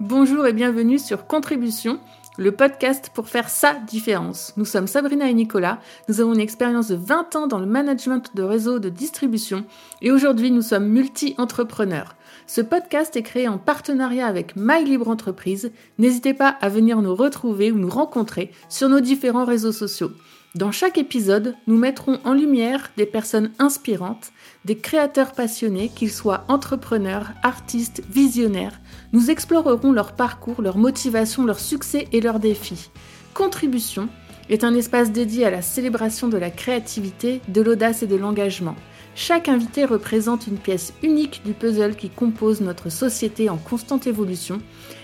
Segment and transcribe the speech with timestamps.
[0.00, 2.00] Bonjour et bienvenue sur Contribution,
[2.38, 4.54] le podcast pour faire sa différence.
[4.56, 8.34] Nous sommes Sabrina et Nicolas, nous avons une expérience de 20 ans dans le management
[8.34, 9.66] de réseaux de distribution
[10.00, 12.16] et aujourd'hui nous sommes multi-entrepreneurs.
[12.46, 15.70] Ce podcast est créé en partenariat avec My Libre Entreprise.
[15.98, 20.12] N'hésitez pas à venir nous retrouver ou nous rencontrer sur nos différents réseaux sociaux.
[20.56, 24.32] Dans chaque épisode, nous mettrons en lumière des personnes inspirantes,
[24.64, 28.80] des créateurs passionnés, qu'ils soient entrepreneurs, artistes, visionnaires.
[29.12, 32.90] Nous explorerons leur parcours, leur motivation, leurs succès et leurs défis.
[33.32, 34.08] Contribution
[34.48, 38.74] est un espace dédié à la célébration de la créativité, de l'audace et de l'engagement.
[39.14, 44.60] Chaque invité représente une pièce unique du puzzle qui compose notre société en constante évolution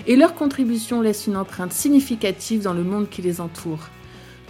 [0.08, 3.91] et leur contribution laisse une empreinte significative dans le monde qui les entoure.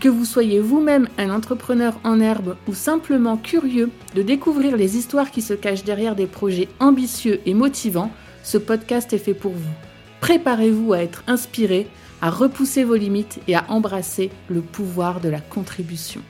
[0.00, 5.30] Que vous soyez vous-même un entrepreneur en herbe ou simplement curieux de découvrir les histoires
[5.30, 8.10] qui se cachent derrière des projets ambitieux et motivants,
[8.42, 9.74] ce podcast est fait pour vous.
[10.20, 11.88] Préparez-vous à être inspiré,
[12.20, 16.20] à repousser vos limites et à embrasser le pouvoir de la contribution.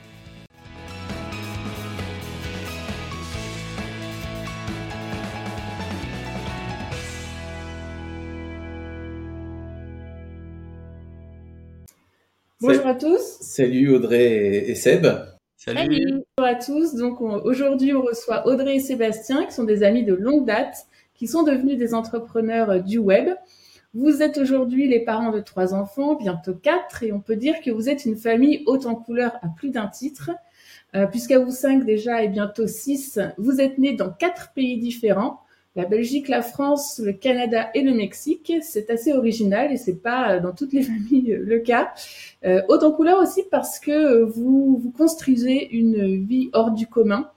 [12.59, 13.37] Bonjour à tous.
[13.41, 15.05] Salut Audrey et Seb.
[15.57, 16.23] Salut.
[16.37, 16.95] Bonjour à tous.
[16.95, 21.27] Donc aujourd'hui, on reçoit Audrey et Sébastien, qui sont des amis de longue date, qui
[21.27, 23.29] sont devenus des entrepreneurs euh, du web.
[23.93, 27.69] Vous êtes aujourd'hui les parents de trois enfants, bientôt quatre, et on peut dire que
[27.69, 30.31] vous êtes une famille haute en couleur à plus d'un titre.
[30.95, 35.41] Euh, Puisqu'à vous cinq déjà et bientôt six, vous êtes nés dans quatre pays différents
[35.77, 38.51] la Belgique, la France, le Canada et le Mexique.
[38.61, 41.93] C'est assez original et c'est pas euh, dans toutes les familles euh, le cas.
[42.45, 47.29] Euh, autant couleur aussi parce que vous, vous construisez une vie hors du commun.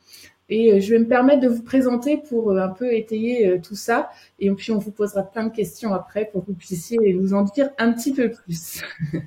[0.52, 4.10] Et je vais me permettre de vous présenter pour un peu étayer tout ça.
[4.40, 7.42] Et puis on vous posera plein de questions après pour que vous puissiez nous en
[7.42, 8.82] dire un petit peu plus.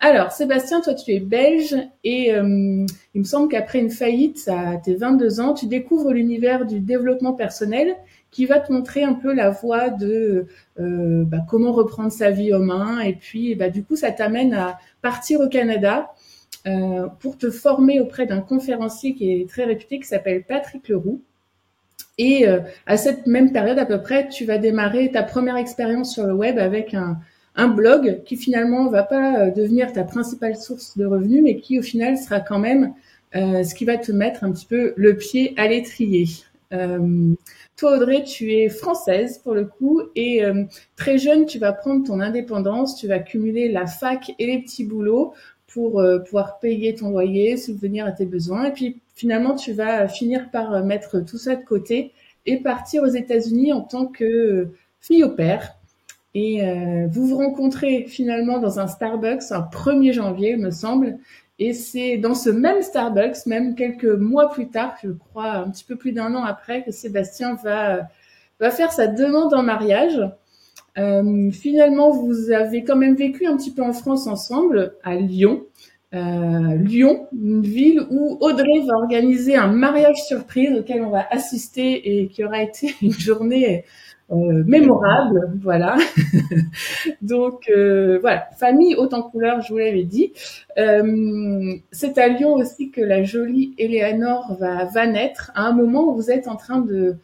[0.00, 2.86] Alors, Sébastien, toi tu es belge et il
[3.20, 7.96] me semble qu'après une faillite à tes 22 ans, tu découvres l'univers du développement personnel
[8.30, 10.46] qui va te montrer un peu la voie de
[10.78, 13.00] euh, bah, comment reprendre sa vie en main.
[13.00, 16.12] Et puis, bah, du coup, ça t'amène à partir au Canada
[16.66, 21.22] euh, pour te former auprès d'un conférencier qui est très réputé, qui s'appelle Patrick Leroux.
[22.18, 26.12] Et euh, à cette même période à peu près, tu vas démarrer ta première expérience
[26.12, 27.18] sur le web avec un,
[27.54, 31.82] un blog qui finalement va pas devenir ta principale source de revenus, mais qui au
[31.82, 32.92] final sera quand même
[33.34, 36.26] ce qui va te mettre un petit peu le pied à l'étrier.
[36.72, 37.34] Euh,
[37.78, 40.64] toi, Audrey, tu es française pour le coup et euh,
[40.96, 44.84] très jeune, tu vas prendre ton indépendance, tu vas cumuler la fac et les petits
[44.84, 45.32] boulots
[45.68, 48.64] pour euh, pouvoir payer ton loyer, subvenir à tes besoins.
[48.64, 52.12] Et puis finalement, tu vas finir par mettre tout ça de côté
[52.46, 55.76] et partir aux États-Unis en tant que fille au père.
[56.34, 56.60] Et
[57.10, 61.18] vous vous rencontrez finalement dans un Starbucks un 1er janvier, il me semble.
[61.58, 65.84] Et c'est dans ce même Starbucks, même quelques mois plus tard, je crois un petit
[65.84, 68.08] peu plus d'un an après, que Sébastien va,
[68.60, 70.20] va faire sa demande en mariage.
[70.98, 75.64] Euh, finalement, vous avez quand même vécu un petit peu en France ensemble, à Lyon.
[76.14, 82.20] Euh, Lyon, une ville où Audrey va organiser un mariage surprise auquel on va assister
[82.20, 83.84] et qui aura été une journée
[84.30, 85.96] euh, mémorable, voilà.
[87.22, 90.34] Donc euh, voilà, famille autant couleur, je vous l'avais dit.
[90.76, 96.14] Euh, c'est à Lyon aussi que la jolie Eleanor va, naître à un moment où
[96.14, 97.16] vous êtes en train de,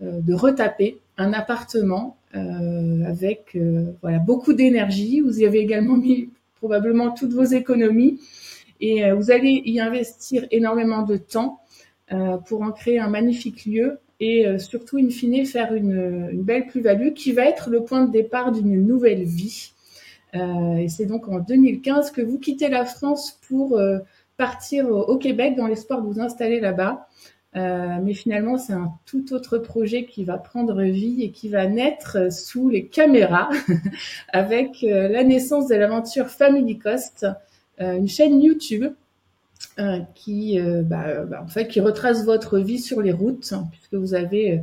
[0.00, 3.58] de retaper un appartement avec
[4.00, 5.20] voilà beaucoup d'énergie.
[5.20, 8.20] Vous y avez également mis probablement toutes vos économies
[8.80, 11.60] et vous allez y investir énormément de temps
[12.46, 17.12] pour en créer un magnifique lieu et euh, surtout, in fine, faire une, belle plus-value
[17.12, 19.72] qui va être le point de départ d'une nouvelle vie.
[20.36, 23.98] Euh, et c'est donc en 2015 que vous quittez la France pour euh,
[24.36, 27.08] partir au, Québec dans l'espoir de vous installer là-bas.
[27.54, 32.32] mais finalement, c'est un tout autre projet qui va prendre vie et qui va naître
[32.32, 33.50] sous les caméras
[34.32, 37.26] avec la naissance de l'aventure Family Cost,
[37.78, 38.86] une chaîne YouTube
[39.78, 43.68] euh, qui, euh, bah, bah, en fait, qui retrace votre vie sur les routes, hein,
[43.70, 44.60] puisque vous avez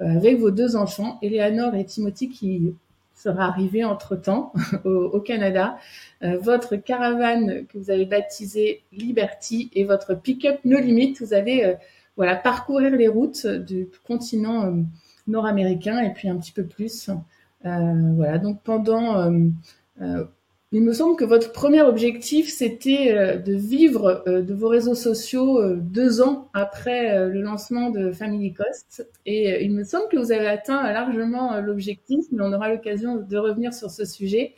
[0.00, 2.72] euh, avec vos deux enfants, Eleanor et Timothy, qui
[3.14, 4.52] sera arrivé entre temps
[4.84, 5.76] au, Canada,
[6.22, 11.14] votre caravane que vous avez baptisée Liberty et votre pick-up No Limit.
[11.20, 11.76] Vous allez
[12.16, 14.74] voilà parcourir les routes du continent
[15.28, 17.10] nord-américain et puis un petit peu plus.
[17.62, 19.30] voilà donc pendant
[20.74, 24.94] Il me semble que votre premier objectif, c'était euh, de vivre euh, de vos réseaux
[24.94, 29.06] sociaux euh, deux ans après le lancement de Family Cost.
[29.26, 33.36] Et il me semble que vous avez atteint largement l'objectif, mais on aura l'occasion de
[33.36, 34.54] revenir sur ce sujet.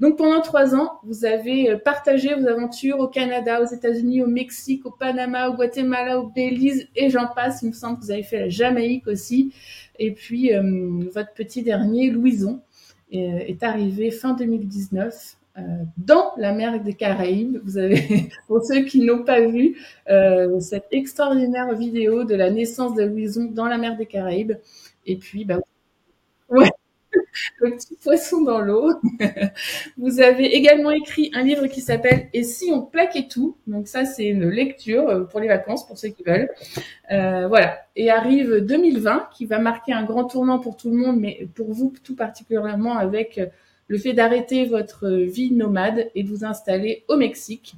[0.00, 4.84] Donc pendant trois ans, vous avez partagé vos aventures au Canada, aux États-Unis, au Mexique,
[4.84, 7.62] au Panama, au Guatemala, au Belize et j'en passe.
[7.62, 9.54] Il me semble que vous avez fait la Jamaïque aussi.
[9.98, 10.50] Et puis
[11.10, 12.60] votre petit dernier, Louison,
[13.10, 17.58] est arrivé fin 2019 euh, dans la mer des Caraïbes.
[17.64, 19.76] Vous avez, pour ceux qui n'ont pas vu,
[20.10, 24.54] euh, cette extraordinaire vidéo de la naissance de Louison dans la mer des Caraïbes.
[25.06, 25.60] Et puis, bah,
[26.48, 26.70] ouais,
[27.58, 28.92] le petit poisson dans l'eau.
[29.96, 33.56] Vous avez également écrit un livre qui s'appelle Et si on plaquait tout?
[33.66, 36.50] Donc ça, c'est une lecture euh, pour les vacances, pour ceux qui veulent.
[37.12, 37.78] Euh, voilà.
[37.96, 41.72] Et arrive 2020, qui va marquer un grand tournant pour tout le monde, mais pour
[41.72, 43.40] vous tout particulièrement avec
[43.88, 47.74] le fait d'arrêter votre vie nomade et de vous installer au Mexique.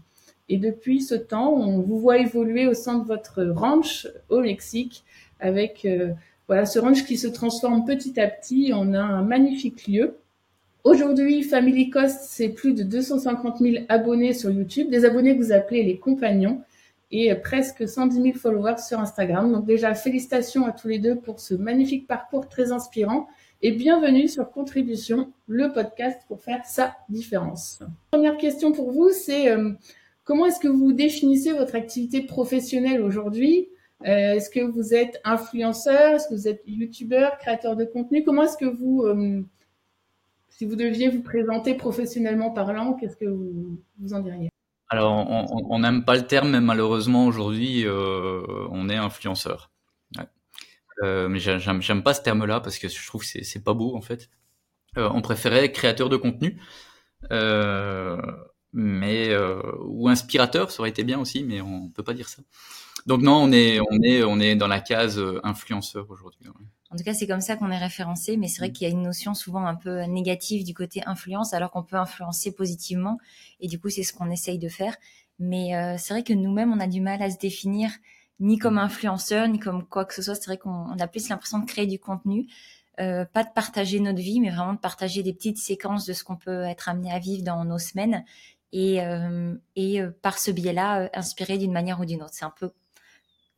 [0.48, 5.04] Et depuis ce temps, on vous voit évoluer au sein de votre ranch au Mexique
[5.40, 6.12] avec euh,
[6.46, 10.16] voilà ce ranch qui se transforme petit à petit en un magnifique lieu.
[10.84, 15.52] Aujourd'hui, Family Cost, c'est plus de 250 000 abonnés sur YouTube, des abonnés que vous
[15.52, 16.62] appelez les compagnons
[17.10, 19.52] et presque 110 000 followers sur Instagram.
[19.52, 23.26] Donc déjà, félicitations à tous les deux pour ce magnifique parcours très inspirant
[23.62, 27.80] et bienvenue sur Contribution, le podcast pour faire sa différence.
[28.10, 29.72] Première question pour vous, c'est euh,
[30.24, 33.68] comment est-ce que vous définissez votre activité professionnelle aujourd'hui?
[34.02, 36.14] Euh, Est-ce que vous êtes influenceur?
[36.14, 38.24] Est-ce que vous êtes youtubeur, créateur de contenu?
[38.24, 39.42] Comment est-ce que vous, euh,
[40.50, 44.50] si vous deviez vous présenter professionnellement parlant, qu'est-ce que vous, vous en diriez?
[44.88, 45.26] Alors,
[45.68, 49.72] on n'aime pas le terme, mais malheureusement aujourd'hui, on est influenceur.
[51.02, 54.00] Euh, mais j'aime pas ce terme-là parce que je trouve que c'est pas beau en
[54.00, 54.30] fait.
[54.96, 56.58] Euh, on préférait créateur de contenu,
[57.30, 58.20] euh,
[58.72, 59.36] mais
[59.84, 62.42] ou inspirateur, ça aurait été bien aussi, mais on peut pas dire ça.
[63.06, 66.48] Donc non, on est on est on est dans la case influenceur aujourd'hui.
[66.90, 68.72] En tout cas, c'est comme ça qu'on est référencé, mais c'est vrai mm.
[68.72, 71.96] qu'il y a une notion souvent un peu négative du côté influence, alors qu'on peut
[71.96, 73.18] influencer positivement,
[73.60, 74.96] et du coup, c'est ce qu'on essaye de faire.
[75.38, 77.90] Mais c'est vrai que nous-mêmes, on a du mal à se définir
[78.40, 80.34] ni comme influenceur, ni comme quoi que ce soit.
[80.34, 82.46] C'est vrai qu'on a plus l'impression de créer du contenu,
[83.00, 86.24] euh, pas de partager notre vie, mais vraiment de partager des petites séquences de ce
[86.24, 88.24] qu'on peut être amené à vivre dans nos semaines
[88.72, 92.32] et, euh, et euh, par ce biais-là, inspirer d'une manière ou d'une autre.
[92.32, 92.70] C'est un peu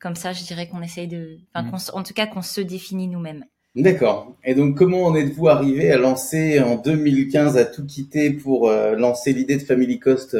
[0.00, 1.96] comme ça, je dirais qu'on essaye de, enfin, mmh.
[1.96, 3.44] en tout cas, qu'on se définit nous-mêmes.
[3.75, 4.34] D'accord.
[4.44, 9.32] Et donc, comment en êtes-vous arrivé à lancer en 2015, à tout quitter pour lancer
[9.32, 10.36] l'idée de Family Cost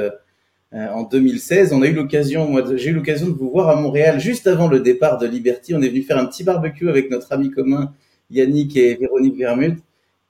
[0.73, 1.73] en 2016.
[1.73, 4.69] On a eu l'occasion, moi, j'ai eu l'occasion de vous voir à Montréal juste avant
[4.69, 5.75] le départ de Liberty.
[5.75, 7.93] On est venu faire un petit barbecue avec notre ami commun
[8.31, 9.79] Yannick et Véronique Vermut.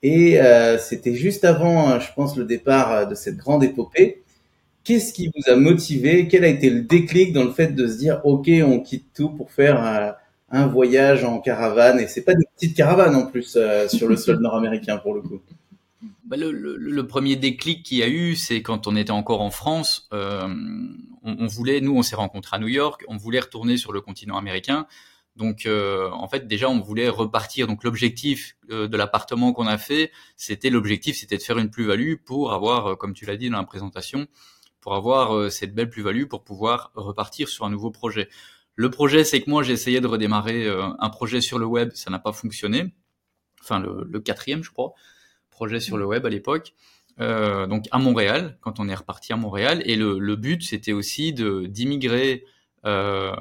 [0.02, 4.22] Et euh, c'était juste avant, euh, je pense, le départ de cette grande épopée.
[4.84, 6.28] Qu'est-ce qui vous a motivé?
[6.28, 9.30] Quel a été le déclic dans le fait de se dire, OK, on quitte tout
[9.30, 10.16] pour faire
[10.50, 12.00] un voyage en caravane?
[12.00, 13.58] Et c'est pas des petites caravanes en plus
[13.88, 15.40] sur le sol nord-américain pour le coup.
[16.28, 19.40] Bah, le, le, le, premier déclic qu'il y a eu, c'est quand on était encore
[19.40, 20.08] en France.
[20.12, 20.46] Euh,
[21.22, 24.02] on, on, voulait, nous, on s'est rencontrés à New York, on voulait retourner sur le
[24.02, 24.86] continent américain.
[25.36, 27.66] Donc, euh, en fait, déjà, on voulait repartir.
[27.66, 32.16] Donc, l'objectif euh, de l'appartement qu'on a fait, c'était l'objectif, c'était de faire une plus-value
[32.16, 34.26] pour avoir, euh, comme tu l'as dit dans la présentation,
[34.82, 38.28] pour avoir euh, cette belle plus-value pour pouvoir repartir sur un nouveau projet.
[38.74, 42.10] Le projet, c'est que moi, j'ai essayé de redémarrer un projet sur le web, ça
[42.10, 42.94] n'a pas fonctionné.
[43.62, 44.92] Enfin, le, le quatrième, je crois
[45.58, 46.72] projet sur le web à l'époque.
[47.20, 49.82] Euh, donc à Montréal, quand on est reparti à Montréal.
[49.84, 52.44] Et le, le but, c'était aussi d'immigrer
[52.86, 53.34] euh,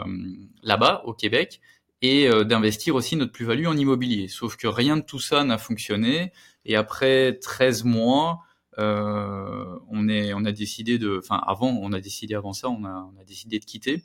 [0.63, 1.61] là-bas, au Québec,
[2.01, 4.27] et euh, d'investir aussi notre plus-value en immobilier.
[4.29, 6.31] Sauf que rien de tout ça n'a fonctionné.
[6.65, 8.39] Et après 13 mois,
[8.79, 11.19] on, est, on a décidé de...
[11.23, 14.03] Enfin, avant, on a décidé avant ça, on a, on a décidé de quitter.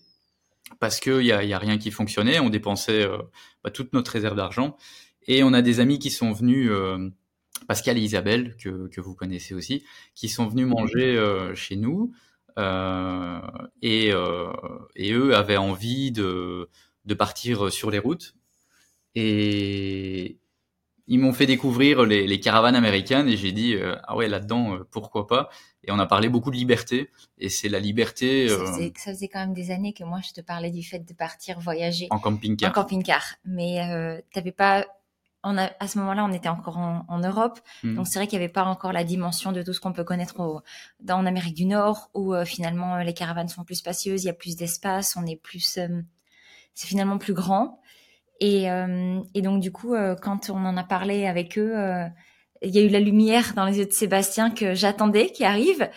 [0.81, 2.41] Parce qu'il y a, y a rien qui fonctionnait.
[2.41, 3.07] On dépensait
[3.65, 4.77] bah, toute notre réserve d'argent.
[5.27, 6.71] Et on a des amis qui sont venus
[7.67, 12.13] Pascal et Isabelle, que, que vous connaissez aussi, qui sont venus manger euh, chez nous.
[12.59, 13.41] Euh,
[13.81, 14.53] et, euh,
[14.95, 16.69] et, eux avaient envie de,
[17.05, 18.35] de partir sur les routes.
[19.15, 20.39] Et
[21.07, 24.77] ils m'ont fait découvrir les, les, caravanes américaines et j'ai dit euh, ah ouais là-dedans
[24.77, 25.51] euh, pourquoi pas?
[25.85, 28.49] Et on a parlé beaucoup de liberté et c'est la liberté.
[28.49, 31.01] Ça faisait, ça, faisait, quand même des années que moi je te parlais du fait
[31.01, 32.71] de partir voyager en camping-car.
[32.71, 34.87] En camping-car, mais t'avais pas
[35.45, 37.97] on a, à ce moment-là, on était encore en, en Europe, hmm.
[37.97, 40.05] donc c'est vrai qu'il n'y avait pas encore la dimension de tout ce qu'on peut
[40.05, 40.61] connaître au,
[41.01, 44.31] dans en Amérique du Nord, où euh, finalement les caravanes sont plus spacieuses, il y
[44.31, 45.89] a plus d'espace, on est plus, euh,
[46.75, 47.81] c'est finalement plus grand.
[48.41, 51.77] Et, euh, et, donc du coup, quand on en a parlé avec eux,
[52.61, 55.89] il y a eu la lumière dans les yeux de Sébastien que j'attendais, qui arrive.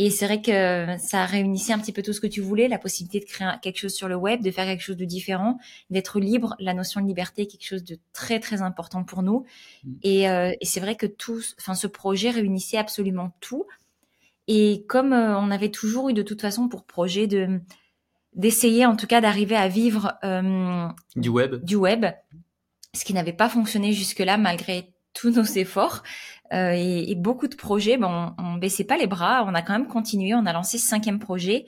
[0.00, 2.78] Et c'est vrai que ça réunissait un petit peu tout ce que tu voulais, la
[2.78, 5.58] possibilité de créer quelque chose sur le web, de faire quelque chose de différent,
[5.90, 6.54] d'être libre.
[6.60, 9.44] La notion de liberté est quelque chose de très très important pour nous.
[9.82, 9.92] Mm.
[10.04, 13.66] Et, euh, et c'est vrai que tout, enfin, ce projet réunissait absolument tout.
[14.46, 17.60] Et comme euh, on avait toujours eu de toute façon pour projet de
[18.34, 20.86] d'essayer en tout cas d'arriver à vivre euh,
[21.16, 22.06] du web, du web,
[22.94, 26.04] ce qui n'avait pas fonctionné jusque-là malgré tous nos efforts
[26.52, 27.96] euh, et, et, beaucoup de projets.
[27.98, 30.34] Bon, on, on, baissait pas les bras, on a quand même continué.
[30.34, 31.66] On a lancé ce cinquième projet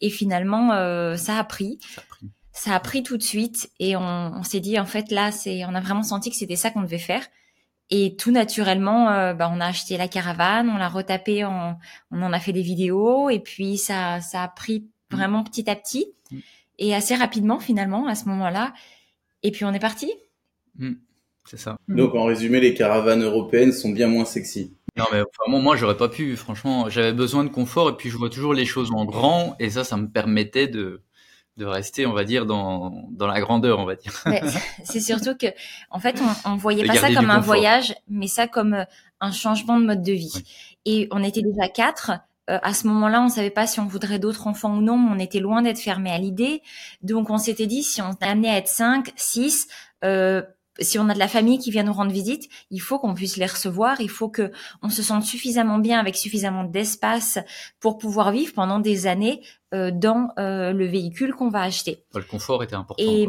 [0.00, 1.78] et finalement euh, ça a pris.
[1.82, 2.30] Ça a pris.
[2.52, 5.64] Ça a pris tout de suite et on, on s'est dit en fait là c'est
[5.64, 7.24] on a vraiment senti que c'était ça qu'on devait faire
[7.90, 11.76] et tout naturellement euh, bah, on a acheté la caravane on l'a retapé on,
[12.10, 15.16] on en a fait des vidéos et puis ça ça a pris mm.
[15.16, 16.38] vraiment petit à petit mm.
[16.78, 18.74] et assez rapidement finalement à ce moment-là
[19.42, 20.12] et puis on est parti
[20.76, 20.94] mm.
[21.50, 21.78] C'est ça.
[21.88, 21.96] Hmm.
[21.96, 24.72] Donc en résumé, les caravanes européennes sont bien moins sexy.
[24.96, 26.36] Non mais vraiment, moi j'aurais pas pu.
[26.36, 29.70] Franchement, j'avais besoin de confort et puis je vois toujours les choses en grand et
[29.70, 31.02] ça, ça me permettait de
[31.56, 34.24] de rester, on va dire, dans, dans la grandeur, on va dire.
[34.84, 35.48] c'est surtout que,
[35.90, 38.84] en fait, on, on voyait pas ça comme un voyage, mais ça comme euh,
[39.20, 40.44] un changement de mode de vie.
[40.86, 42.12] Et on était déjà quatre.
[42.48, 45.10] Euh, à ce moment-là, on savait pas si on voudrait d'autres enfants ou non, mais
[45.14, 46.62] on était loin d'être fermé à l'idée.
[47.02, 49.66] Donc, on s'était dit, si on amené à être cinq, six,
[50.02, 50.42] euh,
[50.80, 53.36] si on a de la famille qui vient nous rendre visite, il faut qu'on puisse
[53.36, 54.50] les recevoir, il faut que
[54.82, 57.38] on se sente suffisamment bien avec suffisamment d'espace
[57.80, 59.42] pour pouvoir vivre pendant des années
[59.74, 62.04] euh, dans euh, le véhicule qu'on va acheter.
[62.14, 63.02] Le confort était important.
[63.02, 63.28] Et,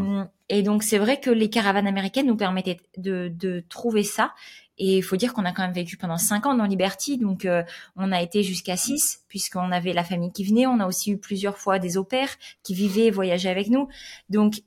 [0.49, 4.33] et donc c'est vrai que les caravanes américaines nous permettaient de, de trouver ça.
[4.77, 7.45] Et il faut dire qu'on a quand même vécu pendant cinq ans dans Liberty, donc
[7.45, 7.61] euh,
[7.95, 10.65] on a été jusqu'à six puisqu'on avait la famille qui venait.
[10.65, 12.07] On a aussi eu plusieurs fois des au
[12.63, 13.89] qui vivaient et voyageaient avec nous.
[14.29, 14.63] Donc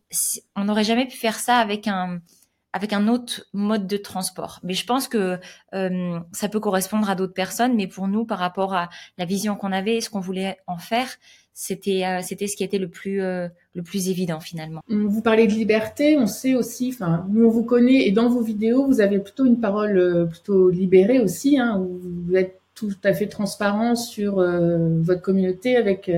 [0.54, 2.20] on n'aurait jamais pu faire ça avec un
[2.74, 4.58] avec un autre mode de transport.
[4.64, 5.38] Mais je pense que
[5.74, 9.54] euh, ça peut correspondre à d'autres personnes, mais pour nous, par rapport à la vision
[9.54, 11.08] qu'on avait et ce qu'on voulait en faire,
[11.54, 14.80] c'était euh, c'était ce qui était le plus euh, le plus évident finalement.
[14.88, 18.42] Vous parlez de liberté, on sait aussi, enfin nous on vous connaît et dans vos
[18.42, 22.90] vidéos vous avez plutôt une parole euh, plutôt libérée aussi, hein, où vous êtes tout
[23.04, 26.10] à fait transparent sur euh, votre communauté avec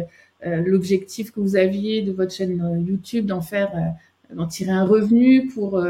[0.43, 3.73] l'objectif que vous aviez de votre chaîne YouTube d'en faire
[4.33, 5.83] d'en tirer un revenu pour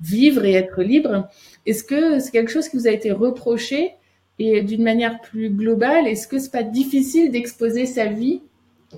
[0.00, 1.28] vivre et être libre.
[1.66, 3.92] Est-ce que c'est quelque chose qui vous a été reproché
[4.38, 8.40] et d'une manière plus globale, est-ce que c'est pas difficile d'exposer sa vie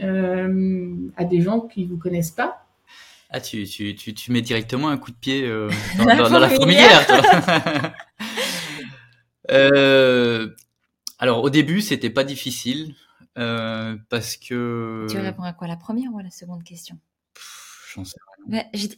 [0.02, 2.66] euh, à des gens qui vous connaissent pas?
[3.30, 6.38] Ah, tu, tu, tu, tu, mets directement un coup de pied euh, dans, dans, dans,
[6.38, 7.22] la fourmilière, toi.
[9.50, 10.48] euh,
[11.18, 12.94] alors, au début, c'était pas difficile
[13.38, 15.06] euh, parce que.
[15.08, 16.98] Tu réponds à quoi, la première ou à la seconde question?
[17.94, 18.18] J'en sais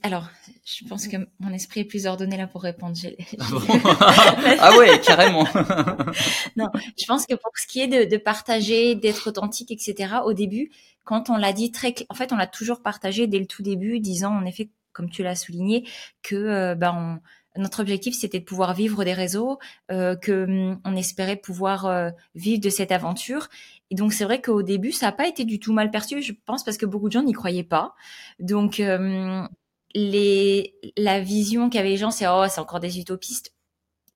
[0.03, 0.29] alors,
[0.65, 2.97] je pense que mon esprit est plus ordonné là pour répondre.
[3.39, 5.45] Ah, ah, ouais, carrément.
[6.57, 6.69] non,
[6.99, 10.15] je pense que pour ce qui est de, de partager, d'être authentique, etc.
[10.25, 10.71] Au début,
[11.05, 14.01] quand on l'a dit très, en fait, on l'a toujours partagé dès le tout début,
[14.01, 15.89] disant en effet, comme tu l'as souligné,
[16.23, 17.21] que euh, ben
[17.57, 19.59] on, notre objectif, c'était de pouvoir vivre des réseaux,
[19.91, 23.49] euh, que hum, on espérait pouvoir euh, vivre de cette aventure.
[23.93, 26.33] Et donc c'est vrai qu'au début, ça n'a pas été du tout mal perçu, je
[26.47, 27.95] pense, parce que beaucoup de gens n'y croyaient pas.
[28.41, 29.47] Donc hum,
[29.95, 33.55] les, la vision qu'avaient les gens, c'est oh, c'est encore des utopistes.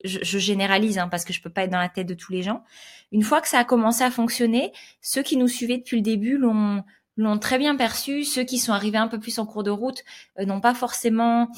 [0.03, 2.33] Je, je généralise hein, parce que je peux pas être dans la tête de tous
[2.33, 2.65] les gens.
[3.13, 6.39] Une fois que ça a commencé à fonctionner, ceux qui nous suivaient depuis le début
[6.39, 6.83] l'ont
[7.19, 8.25] l'ont très bien perçu.
[8.25, 10.05] Ceux qui sont arrivés un peu plus en cours de route
[10.39, 11.51] euh, n'ont pas forcément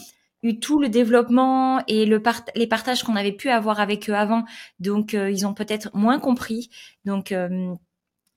[0.43, 2.21] eu tout le développement et le
[2.57, 4.45] les partages qu'on avait pu avoir avec eux avant.
[4.81, 6.69] Donc, euh, ils ont peut-être moins compris.
[7.05, 7.75] Donc, euh,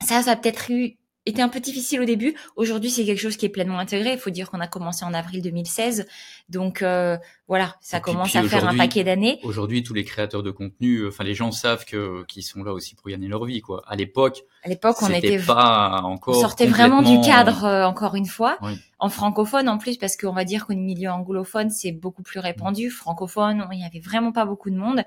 [0.05, 2.35] ça, ça a peut-être eu été un peu difficile au début.
[2.55, 4.13] Aujourd'hui, c'est quelque chose qui est pleinement intégré.
[4.13, 6.07] Il faut dire qu'on a commencé en avril 2016.
[6.49, 7.17] Donc euh,
[7.47, 9.39] voilà, ça commence à faire un paquet d'années.
[9.43, 12.95] Aujourd'hui, tous les créateurs de contenu, enfin les gens savent que qu'ils sont là aussi
[12.95, 13.83] pour gagner leur vie quoi.
[13.87, 18.25] À l'époque, à l'époque, on était pas encore on sortait vraiment du cadre encore une
[18.25, 18.57] fois.
[18.61, 22.39] Oui en francophone en plus parce qu'on va dire qu'au milieu anglophone c'est beaucoup plus
[22.39, 22.91] répandu.
[22.91, 25.01] Francophone, il y avait vraiment pas beaucoup de monde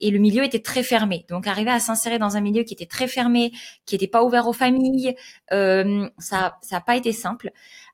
[0.00, 1.24] et le milieu était très fermé.
[1.28, 3.52] Donc arriver à s'insérer dans un milieu qui était très fermé,
[3.86, 5.14] qui n'était pas ouvert aux familles,
[5.52, 7.50] euh, ça ça a pas été simple.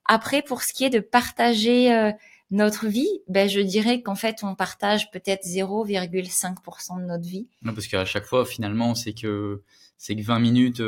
[0.06, 2.12] Après pour ce qui est de partager euh,
[2.50, 7.48] notre vie, ben je dirais qu'en fait on partage peut-être 0,5% de notre vie.
[7.62, 9.62] Non parce qu'à chaque fois finalement c'est que
[9.96, 10.84] c'est que 20 minutes, 20,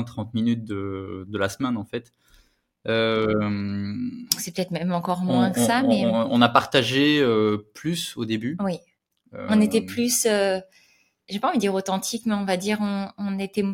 [0.00, 2.12] euh, 30 minutes de, de la semaine en fait.
[2.88, 4.08] Euh,
[4.38, 8.16] c'est peut-être même encore moins on, que ça, on, mais on a partagé euh, plus
[8.16, 8.56] au début.
[8.64, 8.78] Oui.
[9.32, 10.60] On était plus, euh,
[11.28, 13.64] j'ai pas envie de dire authentique, mais on va dire on, on était,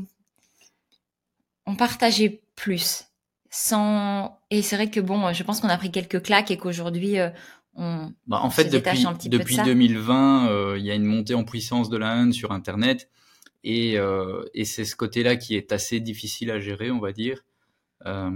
[1.66, 3.04] on partageait plus.
[3.50, 7.16] Sans et c'est vrai que bon, je pense qu'on a pris quelques claques et qu'aujourd'hui
[7.74, 11.96] on bah, en fait, depuis, depuis 2020, il y a une montée en puissance de
[11.96, 13.08] la haine sur Internet.
[13.64, 13.96] Et,
[14.54, 17.42] et c'est ce côté-là qui est assez difficile à gérer, on va dire.
[18.04, 18.30] Euh,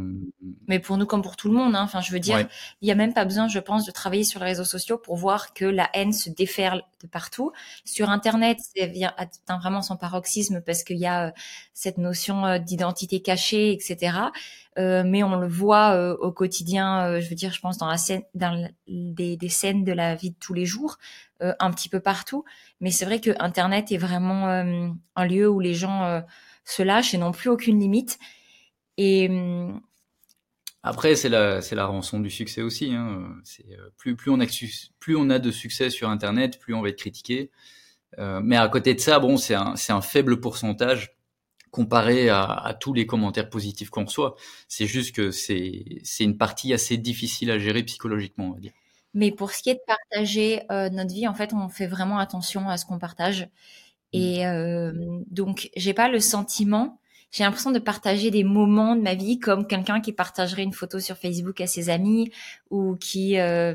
[0.69, 2.49] Mais pour nous comme pour tout le monde, hein, enfin je veux dire,
[2.81, 5.17] il n'y a même pas besoin, je pense, de travailler sur les réseaux sociaux pour
[5.17, 7.53] voir que la haine se déferle de partout.
[7.85, 11.31] Sur Internet, c'est atteint vraiment son paroxysme parce qu'il y a euh,
[11.75, 14.17] cette notion euh, d'identité cachée, etc.
[14.79, 18.23] Euh, mais on le voit au quotidien, je veux dire, je pense dans la scène,
[18.35, 20.97] dans des, des, scènes de la vie de tous les jours,
[21.41, 22.45] un petit peu partout.
[22.81, 26.23] Mais c'est vrai que Internet est vraiment un lieu où les gens
[26.65, 28.19] se lâchent et n'ont plus aucune limite.
[29.03, 29.81] Et hum,
[30.83, 32.93] après, c'est la, c'est la rançon du succès aussi.
[32.93, 33.35] Hein.
[33.45, 34.47] C'est euh, plus, plus on a,
[34.99, 37.51] plus on a de succès sur Internet, plus on va être critiqué.
[38.19, 41.17] Euh, mais à côté de ça, bon, c'est un, c'est un faible pourcentage
[41.71, 44.37] comparé à, à tous les commentaires positifs qu'on reçoit.
[44.69, 48.73] C'est juste que c'est, c'est une partie assez difficile à gérer psychologiquement, on va dire.
[49.15, 52.19] Mais pour ce qui est de partager euh, notre vie, en fait, on fait vraiment
[52.19, 53.49] attention à ce qu'on partage.
[54.13, 54.49] Et mmh.
[54.49, 54.93] euh,
[55.31, 57.00] donc, j'ai pas le sentiment
[57.31, 60.99] j'ai l'impression de partager des moments de ma vie comme quelqu'un qui partagerait une photo
[60.99, 62.33] sur Facebook à ses amis
[62.71, 63.75] ou qui euh,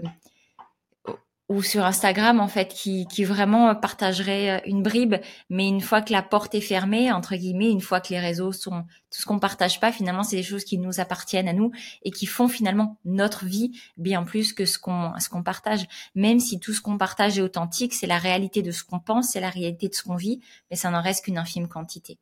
[1.48, 5.16] ou sur Instagram en fait qui, qui vraiment partagerait une bribe.
[5.50, 8.52] Mais une fois que la porte est fermée entre guillemets une fois que les réseaux
[8.52, 8.82] sont
[9.12, 11.72] tout ce qu'on partage pas finalement c'est des choses qui nous appartiennent à nous
[12.04, 15.86] et qui font finalement notre vie bien plus que ce qu'on ce qu'on partage.
[16.16, 19.30] Même si tout ce qu'on partage est authentique c'est la réalité de ce qu'on pense
[19.30, 22.18] c'est la réalité de ce qu'on vit mais ça n'en reste qu'une infime quantité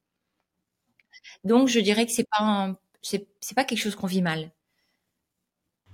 [1.43, 2.75] donc, je dirais que c'est pas
[3.55, 4.51] pas quelque chose qu'on vit mal.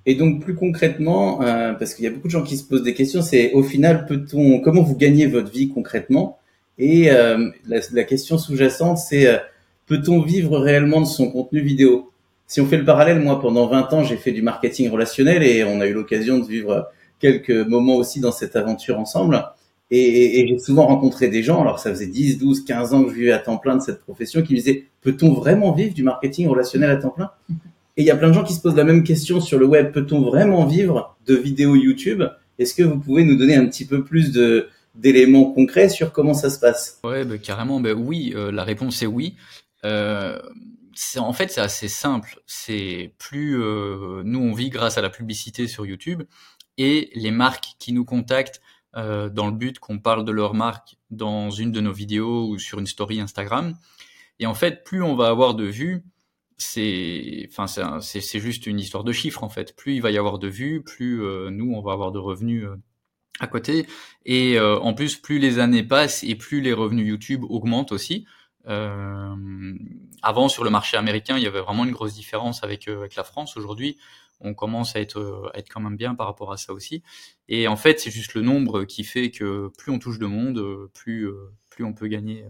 [0.05, 2.83] Et donc plus concrètement, euh, parce qu'il y a beaucoup de gens qui se posent
[2.83, 6.39] des questions, c'est au final peut-on, comment vous gagnez votre vie concrètement?
[6.77, 9.37] Et euh, la, question sous-jacente, c'est euh,
[9.87, 12.11] peut-on vivre réellement de son contenu vidéo?
[12.47, 15.63] Si on fait le parallèle, moi pendant 20 ans, j'ai fait du marketing relationnel et
[15.65, 19.43] on a eu l'occasion de vivre quelques moments aussi dans cette aventure ensemble.
[19.91, 23.09] Et, et, j'ai souvent rencontré des gens, alors ça faisait 10, 12, 15 ans que
[23.09, 26.03] je vivais à temps plein de cette profession, qui me disaient, peut-on vraiment vivre du
[26.03, 27.31] marketing relationnel à temps plein?
[27.97, 29.65] Et il y a plein de gens qui se posent la même question sur le
[29.65, 32.23] web, peut-on vraiment vivre de vidéos YouTube?
[32.59, 36.33] Est-ce que vous pouvez nous donner un petit peu plus de d'éléments concrets sur comment
[36.33, 36.99] ça se passe?
[37.03, 39.35] Ouais, bah, carrément, bah, oui, euh, la réponse est oui.
[39.85, 40.39] Euh,
[41.17, 42.41] en fait, c'est assez simple.
[42.45, 46.23] C'est plus euh, nous on vit grâce à la publicité sur YouTube
[46.77, 48.61] et les marques qui nous contactent
[48.95, 52.57] euh, dans le but qu'on parle de leur marque dans une de nos vidéos ou
[52.57, 53.75] sur une story Instagram.
[54.39, 56.03] Et en fait, plus on va avoir de vues,
[56.57, 57.67] c'est, enfin,
[58.01, 59.75] c'est juste une histoire de chiffres en fait.
[59.75, 62.65] Plus il va y avoir de vues, plus euh, nous on va avoir de revenus
[62.65, 62.75] euh,
[63.39, 63.85] à côté.
[64.25, 68.25] Et en plus, plus les années passent et plus les revenus YouTube augmentent aussi.
[68.65, 73.23] avant, sur le marché américain, il y avait vraiment une grosse différence avec, avec la
[73.23, 73.55] France.
[73.55, 73.97] Aujourd'hui,
[74.41, 77.03] on commence à être, euh, être quand même bien par rapport à ça aussi.
[77.47, 80.57] Et en fait, c'est juste le nombre qui fait que plus on touche de monde,
[80.57, 82.45] euh, plus, euh, plus on peut gagner.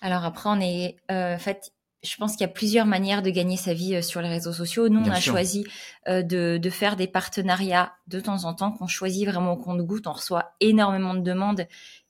[0.00, 1.72] Alors après, on est, en fait,
[2.04, 4.88] je pense qu'il y a plusieurs manières de gagner sa vie sur les réseaux sociaux.
[4.88, 5.66] Nous, on a choisi
[6.06, 10.06] de, de, faire des partenariats de temps en temps qu'on choisit vraiment au compte-goutte.
[10.06, 11.66] On reçoit énormément de demandes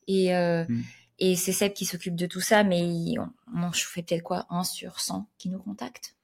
[0.07, 0.83] et, mmh.
[1.21, 2.85] et c'est Seb qui s'occupe de tout ça, mais
[3.19, 6.18] on, on fait peut-être quoi, un sur 100 qui nous contactent.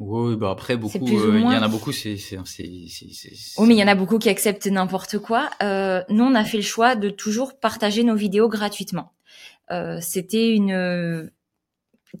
[0.00, 3.78] Oui, bah après beaucoup, euh, il y en a beaucoup, c'est c'est Oui, mais il
[3.78, 5.50] y en a beaucoup qui acceptent n'importe quoi.
[5.62, 9.12] Euh, nous, on a fait le choix de toujours partager nos vidéos gratuitement.
[9.70, 11.30] Euh, C'était une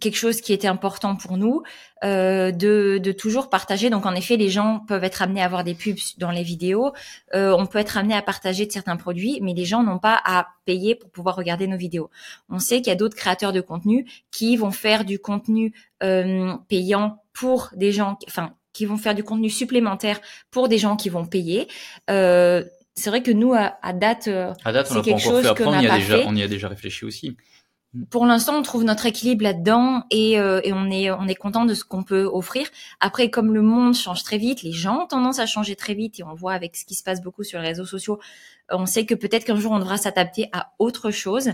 [0.00, 1.62] quelque chose qui était important pour nous
[2.02, 3.90] euh, de, de, toujours partager.
[3.90, 6.92] Donc en effet, les gens peuvent être amenés à avoir des pubs dans les vidéos.
[7.34, 10.20] Euh, on peut être amené à partager de certains produits, mais les gens n'ont pas
[10.24, 12.10] à payer pour pouvoir regarder nos vidéos.
[12.48, 16.54] On sait qu'il y a d'autres créateurs de contenu qui vont faire du contenu euh,
[16.68, 21.08] payant pour des gens, enfin qui vont faire du contenu supplémentaire pour des gens qui
[21.08, 21.68] vont payer.
[22.10, 25.82] Euh, c'est vrai que nous, à, date, euh, à date c'est quelque chose qu'on n'a
[25.82, 26.24] pas déjà, fait.
[26.26, 27.36] On y a déjà réfléchi aussi
[28.10, 31.64] pour l'instant, on trouve notre équilibre là-dedans et, euh, et, on est on est content
[31.64, 32.66] de ce qu'on peut offrir.
[33.00, 36.18] Après, comme le monde change très vite, les gens ont tendance à changer très vite
[36.18, 38.18] et on voit avec ce qui se passe beaucoup sur les réseaux sociaux,
[38.72, 41.50] euh, on sait que peut-être qu'un jour on devra s'adapter à autre chose.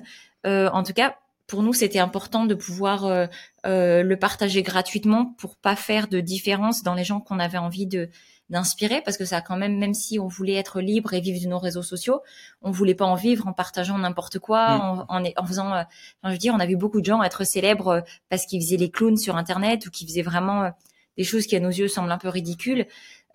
[0.46, 3.28] Euh, en tout cas, pour nous, c'était important de pouvoir
[3.64, 8.08] le partager gratuitement pour pas faire de différence dans les gens qu'on avait envie de
[8.50, 11.48] d'inspirer parce que ça quand même même si on voulait être libre et vivre de
[11.48, 12.20] nos réseaux sociaux
[12.62, 15.06] on voulait pas en vivre en partageant n'importe quoi mm.
[15.08, 15.82] en, en, faisant euh,
[16.24, 18.76] je veux dire on a vu beaucoup de gens être célèbres euh, parce qu'ils faisaient
[18.76, 20.70] les clowns sur internet ou qu'ils faisaient vraiment euh,
[21.16, 22.86] des choses qui à nos yeux semblent un peu ridicules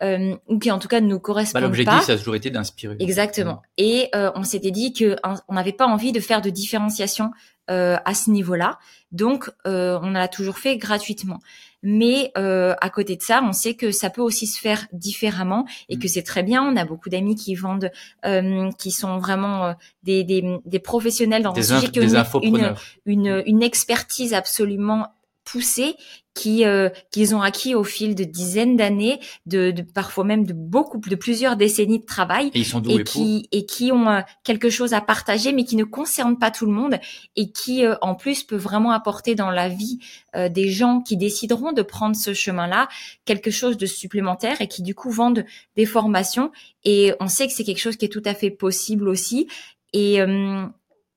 [0.03, 2.01] euh, ou qui en tout cas ne nous Bah, correspondent L'objectif, pas.
[2.01, 2.97] ça a toujours été d'inspirer.
[2.99, 3.61] Exactement.
[3.77, 5.15] Et euh, on s'était dit que
[5.47, 7.31] on n'avait pas envie de faire de différenciation
[7.71, 8.77] euh, à ce niveau-là.
[9.11, 11.39] Donc, euh, on l'a toujours fait gratuitement.
[11.87, 15.65] Mais euh, à côté de ça, on sait que ça peut aussi se faire différemment
[15.87, 15.99] et Mm.
[15.99, 16.63] que c'est très bien.
[16.63, 17.91] On a beaucoup d'amis qui vendent,
[18.25, 22.03] euh, qui sont vraiment euh, des, des, des professionnels dans Des, un sujet qui ont
[22.41, 22.73] une-
[23.05, 25.07] une, une expertise absolument
[25.45, 25.95] poussée
[26.33, 30.53] qui euh, qu'ils ont acquis au fil de dizaines d'années, de, de parfois même de
[30.53, 34.09] beaucoup de plusieurs décennies de travail Et ils sont doués et qui et qui ont
[34.09, 36.99] euh, quelque chose à partager mais qui ne concerne pas tout le monde
[37.37, 39.99] et qui euh, en plus peut vraiment apporter dans la vie
[40.35, 42.89] euh, des gens qui décideront de prendre ce chemin-là
[43.23, 45.45] quelque chose de supplémentaire et qui du coup vendent
[45.77, 46.51] des formations
[46.83, 49.47] et on sait que c'est quelque chose qui est tout à fait possible aussi
[49.93, 50.65] et euh,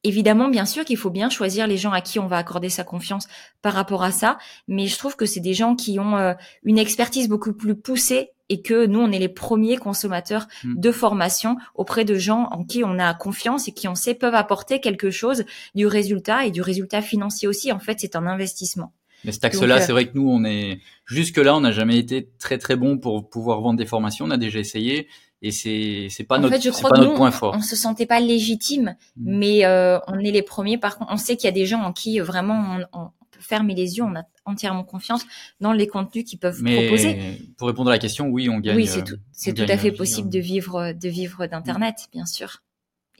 [0.09, 2.85] Évidemment, bien sûr qu'il faut bien choisir les gens à qui on va accorder sa
[2.85, 3.29] confiance
[3.61, 6.79] par rapport à ça, mais je trouve que c'est des gens qui ont euh, une
[6.79, 10.81] expertise beaucoup plus poussée et que nous, on est les premiers consommateurs Mm.
[10.81, 14.35] de formation auprès de gens en qui on a confiance et qui on sait peuvent
[14.35, 15.45] apporter quelque chose
[15.75, 17.73] du résultat et du résultat financier aussi.
[17.73, 18.93] En fait, c'est un investissement.
[19.25, 21.99] Mais cet axe-là, euh, c'est vrai que nous, on est jusque là, on n'a jamais
[21.99, 24.27] été très très bon pour pouvoir vendre des formations.
[24.27, 25.09] On a déjà essayé
[25.43, 27.29] et c'est c'est pas en notre fait, je c'est crois pas que notre nous, point
[27.29, 27.55] on, fort.
[27.57, 29.39] on se sentait pas légitime, Mm.
[29.39, 30.79] mais euh, on est les premiers.
[30.79, 33.11] Par contre, on sait qu'il y a des gens en qui euh, vraiment on, on
[33.31, 35.25] peut fermer les yeux, on a entièrement confiance
[35.61, 37.15] dans les contenus qu'ils peuvent proposer.
[37.15, 38.77] Mais pour répondre à la question, oui, on gagne.
[38.77, 42.09] Oui, c'est euh, tout, on c'est tout à fait possible de vivre, de vivre d'internet,
[42.13, 42.63] bien sûr.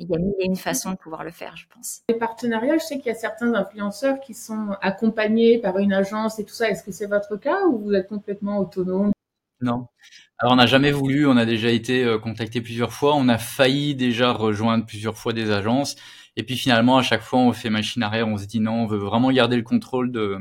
[0.01, 2.03] Il y a mille et une façons de pouvoir le faire, je pense.
[2.09, 6.39] Les partenariats, je sais qu'il y a certains influenceurs qui sont accompagnés par une agence
[6.39, 6.71] et tout ça.
[6.71, 9.11] Est-ce que c'est votre cas ou vous êtes complètement autonome?
[9.61, 9.89] Non.
[10.39, 13.39] Alors on n'a jamais voulu, on a déjà été euh, contacté plusieurs fois, on a
[13.39, 15.97] failli déjà rejoindre plusieurs fois des agences,
[16.37, 18.87] et puis finalement à chaque fois on fait machine arrière, on se dit non, on
[18.87, 20.39] veut vraiment garder le contrôle de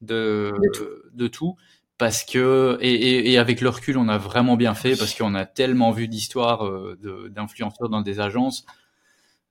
[0.00, 0.84] de, De tout.
[1.14, 1.56] de tout,
[1.98, 5.34] parce que et, et, et avec le recul on a vraiment bien fait parce qu'on
[5.34, 6.98] a tellement vu d'histoires euh,
[7.30, 8.64] d'influenceurs dans des agences.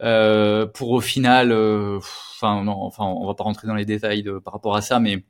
[0.01, 4.23] Euh, pour au final, euh, enfin non, enfin on va pas rentrer dans les détails
[4.23, 5.25] de, par rapport à ça, mais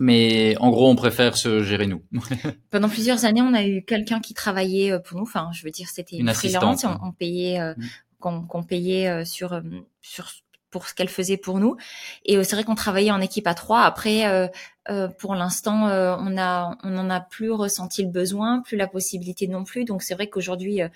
[0.00, 2.02] mais en gros on préfère se gérer nous.
[2.70, 5.24] Pendant plusieurs années, on a eu quelqu'un qui travaillait euh, pour nous.
[5.24, 6.64] Enfin, je veux dire, c'était Une une, freelance.
[6.84, 6.98] assistante.
[7.02, 7.84] On, on payait, euh, Mm.
[8.20, 9.60] qu'on qu'on payait euh, sur euh,
[10.00, 10.30] sur
[10.70, 11.76] pour ce qu'elle faisait pour nous.
[12.24, 13.82] Et c'est vrai qu'on travaillait en équipe à trois.
[13.82, 14.48] Après, euh,
[14.88, 18.86] euh, pour l'instant, euh, on a on n'en a plus ressenti le besoin, plus la
[18.86, 19.84] possibilité non plus.
[19.84, 20.88] Donc c'est vrai qu'aujourd'hui, euh,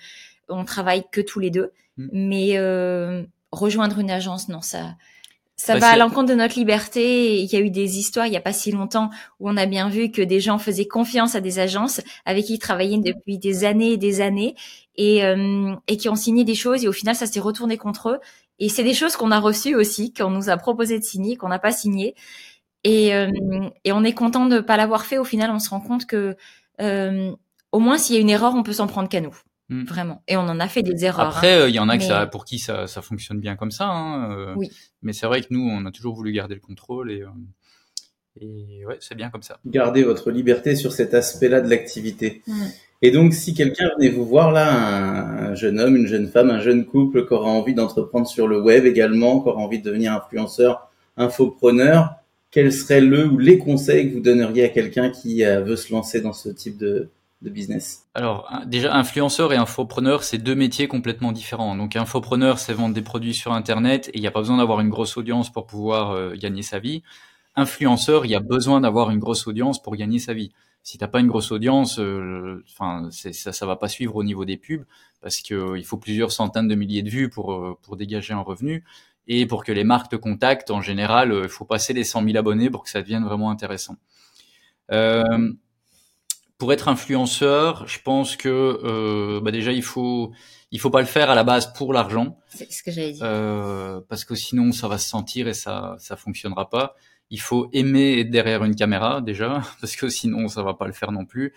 [0.49, 1.71] on travaille que tous les deux.
[1.97, 2.07] Mm.
[2.13, 4.95] Mais euh, rejoindre une agence, non, ça
[5.57, 7.39] ça Bah, va à l'encontre de notre liberté.
[7.41, 9.65] Il y a eu des histoires il y a pas si longtemps où on a
[9.65, 13.37] bien vu que des gens faisaient confiance à des agences avec qui ils travaillaient depuis
[13.39, 14.55] des années et des années
[14.95, 18.09] et, euh, et qui ont signé des choses et au final ça s'est retourné contre
[18.09, 18.19] eux.
[18.59, 21.49] Et c'est des choses qu'on a reçues aussi, qu'on nous a proposé de signer, qu'on
[21.49, 22.15] n'a pas signé.
[22.83, 23.31] Et, euh,
[23.83, 25.17] et on est content de pas l'avoir fait.
[25.17, 26.35] Au final, on se rend compte que
[26.81, 27.35] euh,
[27.71, 29.35] au moins s'il y a une erreur, on peut s'en prendre qu'à nous,
[29.69, 29.83] Mm.
[29.83, 30.23] vraiment.
[30.27, 31.27] Et on en a fait des erreurs.
[31.27, 31.61] Après, hein.
[31.61, 33.87] euh, il y en a que ça, pour qui ça, ça fonctionne bien comme ça.
[33.87, 34.71] Hein, euh, Oui.
[35.01, 37.27] Mais c'est vrai que nous, on a toujours voulu garder le contrôle et, euh,
[38.39, 39.59] et ouais, c'est bien comme ça.
[39.65, 42.41] Gardez votre liberté sur cet aspect-là de l'activité.
[42.47, 42.65] Mm.
[43.03, 46.49] Et donc, si quelqu'un venait vous voir là, un, un jeune homme, une jeune femme,
[46.49, 49.83] un jeune couple qui aura envie d'entreprendre sur le web également, qui aura envie de
[49.83, 52.15] devenir influenceur, infopreneur,
[52.51, 55.91] quels seraient le ou les conseils que vous donneriez à quelqu'un qui euh, veut se
[55.91, 57.09] lancer dans ce type de,
[58.15, 61.75] Alors, déjà, influenceur et infopreneur, c'est deux métiers complètement différents.
[61.75, 64.79] Donc, infopreneur, c'est vendre des produits sur Internet et il n'y a pas besoin d'avoir
[64.79, 67.03] une grosse audience pour pouvoir euh, gagner sa vie.
[67.55, 70.51] Influenceur, il y a besoin d'avoir une grosse audience pour gagner sa vie.
[70.81, 74.45] Si t'as pas une grosse audience, euh, enfin, ça, ça va pas suivre au niveau
[74.45, 74.85] des pubs
[75.21, 78.83] parce que euh, faut plusieurs centaines de milliers de vues pour dégager un revenu.
[79.27, 82.37] Et pour que les marques te contactent, en général, il faut passer les 100 000
[82.37, 83.97] abonnés pour que ça devienne vraiment intéressant.
[86.57, 88.49] Pour être influenceur, je pense que
[88.83, 90.31] euh, bah déjà il faut
[90.71, 93.19] il faut pas le faire à la base pour l'argent C'est ce que j'avais dit.
[93.21, 96.95] euh, parce que sinon ça va se sentir et ça ça fonctionnera pas.
[97.29, 100.93] Il faut aimer être derrière une caméra déjà parce que sinon ça va pas le
[100.93, 101.53] faire non plus.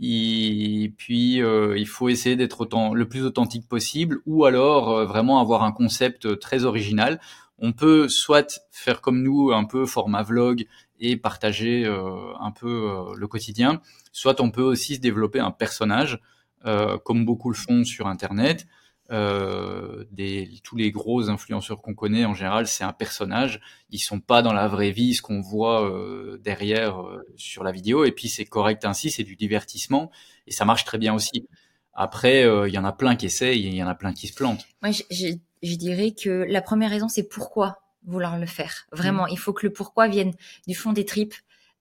[0.00, 5.04] Et puis euh, il faut essayer d'être autant le plus authentique possible ou alors euh,
[5.04, 7.20] vraiment avoir un concept très original.
[7.58, 10.66] On peut soit faire comme nous un peu format vlog
[11.00, 13.80] et partager euh, un peu euh, le quotidien,
[14.12, 16.20] soit on peut aussi se développer un personnage
[16.66, 18.66] euh, comme beaucoup le font sur internet.
[19.10, 23.60] Euh, des, tous les gros influenceurs qu'on connaît en général, c'est un personnage.
[23.90, 27.70] Ils sont pas dans la vraie vie, ce qu'on voit euh, derrière euh, sur la
[27.70, 28.04] vidéo.
[28.06, 30.10] Et puis c'est correct ainsi, c'est du divertissement
[30.46, 31.46] et ça marche très bien aussi.
[31.92, 34.26] Après, il y en a plein qui essayent et il y en a plein qui
[34.26, 34.66] se plantent.
[34.82, 35.28] Moi, je, je,
[35.62, 38.86] je dirais que la première raison, c'est pourquoi vouloir le faire.
[38.92, 40.32] Vraiment, il faut que le pourquoi vienne
[40.66, 41.34] du fond des tripes,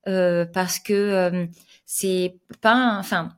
[0.07, 1.45] euh, parce que euh,
[1.85, 3.29] c'est pas, enfin,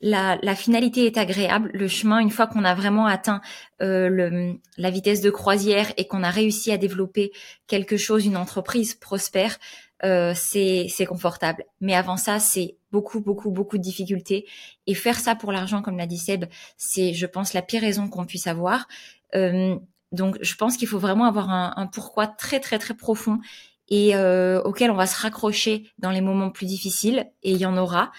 [0.00, 1.70] la, la, finalité est agréable.
[1.72, 3.40] Le chemin, une fois qu'on a vraiment atteint
[3.80, 7.32] euh, le, la vitesse de croisière et qu'on a réussi à développer
[7.68, 9.58] quelque chose, une entreprise prospère,
[10.04, 11.64] euh, c'est confortable.
[11.80, 14.46] Mais avant ça, c'est beaucoup, beaucoup, beaucoup de difficultés.
[14.86, 18.08] Et faire ça pour l'argent, comme l'a dit Seb, c'est, je pense, la pire raison
[18.08, 18.88] qu'on puisse avoir.
[19.34, 19.76] Euh,
[20.12, 23.40] donc, je pense qu'il faut vraiment avoir un, un, pourquoi très, très, très profond
[23.88, 27.66] et euh, auquel on va se raccrocher dans les moments plus difficiles, et il y
[27.66, 28.10] en aura.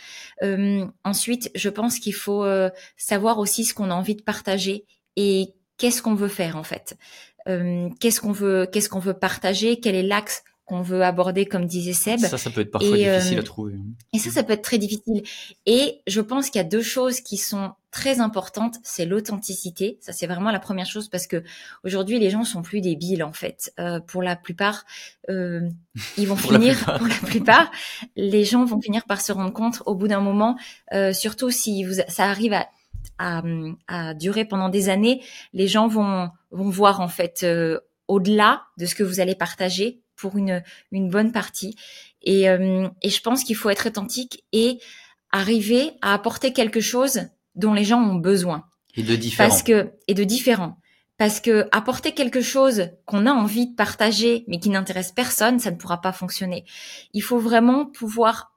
[0.44, 4.86] Euh, ensuite, je pense qu'il faut euh, savoir aussi ce qu'on a envie de partager
[5.16, 6.96] et qu'est-ce qu'on veut faire en fait.
[8.00, 11.94] Qu'est-ce qu'on veut, qu'est-ce qu'on veut partager, quel est l'axe qu'on veut aborder, comme disait
[11.94, 12.20] Seb.
[12.20, 13.74] Ça, ça peut être parfois difficile à trouver.
[13.74, 13.94] Hein.
[14.12, 15.22] Et ça, ça peut être très difficile.
[15.68, 18.78] Et je pense qu'il y a deux choses qui sont très importantes.
[18.82, 20.00] C'est l'authenticité.
[20.02, 21.44] Ça, c'est vraiment la première chose parce que
[21.84, 23.72] aujourd'hui, les gens sont plus débiles en fait.
[23.80, 24.84] Euh, pour la plupart,
[25.30, 25.62] euh,
[26.18, 26.84] ils vont finir.
[26.98, 27.72] pour la plupart,
[28.16, 30.58] les gens vont finir par se rendre compte au bout d'un moment,
[30.94, 32.68] euh, surtout si vous, ça arrive à
[33.20, 33.44] à,
[33.88, 35.22] à, durer pendant des années,
[35.54, 40.03] les gens vont vont voir en fait euh, au-delà de ce que vous allez partager
[40.24, 41.76] pour une, une bonne partie.
[42.22, 44.80] Et, euh, et je pense qu'il faut être authentique et
[45.34, 47.24] arriver à apporter quelque chose
[47.56, 48.64] dont les gens ont besoin.
[48.96, 49.50] Et de différent.
[49.50, 50.78] Parce que, et de différent.
[51.18, 55.72] Parce que apporter quelque chose qu'on a envie de partager, mais qui n'intéresse personne, ça
[55.72, 56.64] ne pourra pas fonctionner.
[57.12, 58.54] Il faut vraiment pouvoir,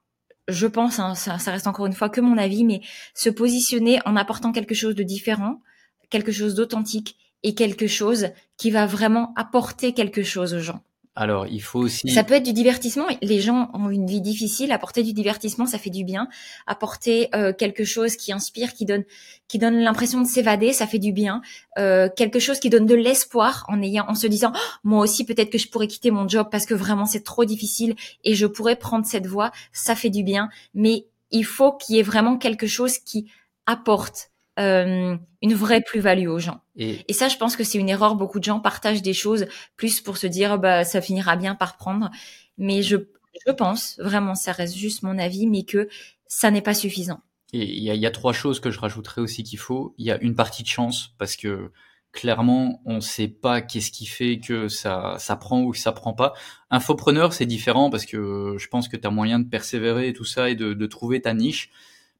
[0.47, 2.79] je pense, hein, ça, ça reste encore une fois que mon avis, mais
[3.13, 5.61] se positionner en apportant quelque chose de différent,
[6.09, 10.81] quelque chose d'authentique et quelque chose qui va vraiment apporter quelque chose aux gens.
[11.19, 12.11] Alors, il faut aussi.
[12.11, 13.07] Ça peut être du divertissement.
[13.23, 14.71] Les gens ont une vie difficile.
[14.71, 16.27] Apporter du divertissement, ça fait du bien.
[16.67, 19.03] Apporter euh, quelque chose qui inspire, qui donne,
[19.47, 21.41] qui donne l'impression de s'évader, ça fait du bien.
[21.79, 25.25] Euh, quelque chose qui donne de l'espoir en ayant, en se disant, oh, moi aussi
[25.25, 28.45] peut-être que je pourrais quitter mon job parce que vraiment c'est trop difficile et je
[28.45, 29.51] pourrais prendre cette voie.
[29.73, 30.49] Ça fait du bien.
[30.75, 33.25] Mais il faut qu'il y ait vraiment quelque chose qui
[33.65, 36.61] apporte euh, une vraie plus-value aux gens.
[36.77, 38.15] Et, ça, je pense que c'est une erreur.
[38.15, 41.77] Beaucoup de gens partagent des choses plus pour se dire, bah, ça finira bien par
[41.77, 42.09] prendre.
[42.57, 42.97] Mais je,
[43.45, 45.87] je pense, vraiment, ça reste juste mon avis, mais que
[46.27, 47.21] ça n'est pas suffisant.
[47.53, 49.93] Et il y a, y a, trois choses que je rajouterais aussi qu'il faut.
[49.97, 51.71] Il y a une partie de chance, parce que
[52.11, 55.91] clairement, on ne sait pas qu'est-ce qui fait que ça, ça prend ou que ça
[55.91, 56.33] prend pas.
[56.71, 60.25] Infopreneur, c'est différent parce que je pense que tu as moyen de persévérer et tout
[60.25, 61.69] ça et de, de trouver ta niche.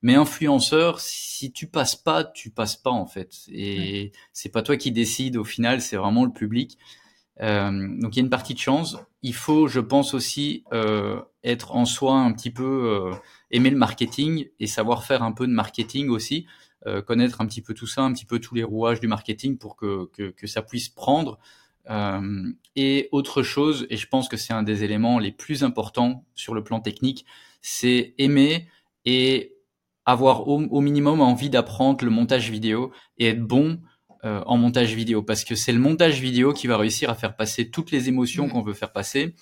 [0.02, 3.34] Mais influenceur, si tu passes pas, tu passes pas en fait.
[3.52, 6.78] Et c'est pas toi qui décide au final, c'est vraiment le public.
[7.42, 8.98] Euh, donc il y a une partie de chance.
[9.22, 13.16] Il faut, je pense aussi, euh, être en soi un petit peu euh,
[13.52, 16.46] aimer le marketing et savoir faire un peu de marketing aussi,
[17.06, 19.76] connaître un petit peu tout ça, un petit peu tous les rouages du marketing pour
[19.76, 21.38] que que, que ça puisse prendre.
[22.78, 26.54] Et autre chose, et je pense que c'est un des éléments les plus importants sur
[26.54, 27.26] le plan technique,
[27.62, 28.70] c'est aimer
[29.04, 29.57] et
[30.08, 33.82] avoir au, minimum envie d'apprendre le montage vidéo et être bon
[34.24, 37.36] euh, en montage vidéo parce que c'est le montage vidéo qui va réussir à faire
[37.36, 38.52] passer toutes les émotions mmh.
[38.52, 39.36] qu'on veut faire passer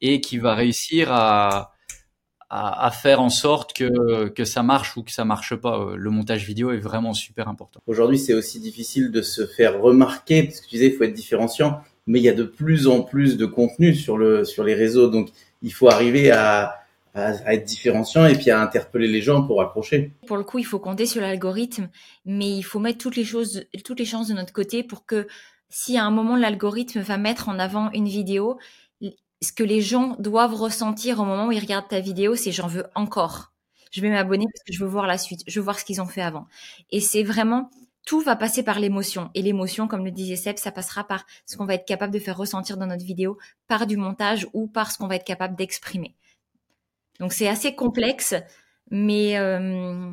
[0.00, 1.74] et qui va réussir à,
[2.48, 5.80] à, à, faire en sorte que, que ça marche ou que ça marche pas.
[5.80, 7.80] Euh, le montage vidéo est vraiment super important.
[7.86, 11.12] Aujourd'hui, c'est aussi difficile de se faire remarquer parce que tu disais, il faut être
[11.12, 14.74] différenciant, mais il y a de plus en plus de contenu sur le sur les
[14.74, 15.28] réseaux, donc
[15.60, 16.85] il faut arriver à
[17.16, 20.12] à, être différenciant et puis à interpeller les gens pour accrocher.
[20.26, 21.88] Pour le coup, il faut compter sur l'algorithme,
[22.24, 25.26] mais il faut mettre toutes les choses, toutes les chances de notre côté pour que
[25.68, 28.58] si à un moment l'algorithme va mettre en avant une vidéo,
[29.42, 32.66] ce que les gens doivent ressentir au moment où ils regardent ta vidéo, c'est j'en
[32.66, 33.52] veux encore.
[33.90, 36.02] Je vais m'abonner parce que je veux voir la suite, je veux voir ce qu'ils
[36.02, 36.46] ont fait avant.
[36.90, 37.70] Et c'est vraiment
[38.04, 39.30] tout va passer par l'émotion.
[39.34, 42.20] Et l'émotion, comme le disait Seb, ça passera par ce qu'on va être capable de
[42.20, 45.56] faire ressentir dans notre vidéo, par du montage ou par ce qu'on va être capable
[45.56, 46.14] d'exprimer.
[47.20, 48.34] Donc c'est assez complexe,
[48.90, 50.12] mais euh,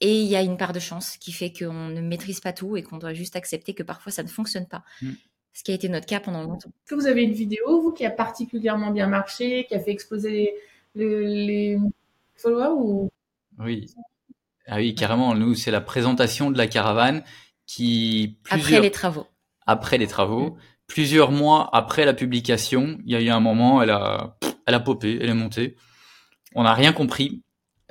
[0.00, 2.76] et il y a une part de chance qui fait qu'on ne maîtrise pas tout
[2.76, 4.82] et qu'on doit juste accepter que parfois ça ne fonctionne pas.
[5.02, 5.10] Mm.
[5.52, 6.70] Ce qui a été notre cas pendant longtemps.
[6.70, 9.90] Est-ce que vous avez une vidéo, vous, qui a particulièrement bien marché, qui a fait
[9.90, 10.54] exploser
[10.94, 11.76] les,
[12.36, 13.10] followers ou...
[13.58, 13.90] Oui.
[14.66, 15.34] Ah oui, carrément.
[15.34, 17.24] Nous, c'est la présentation de la caravane
[17.66, 18.38] qui...
[18.48, 19.26] Après les travaux.
[19.66, 20.50] Après les travaux.
[20.50, 20.58] Mm.
[20.86, 24.80] Plusieurs mois après la publication, il y a eu un moment, elle a, elle a
[24.80, 25.76] popé, elle est montée
[26.54, 27.42] on n'a rien compris.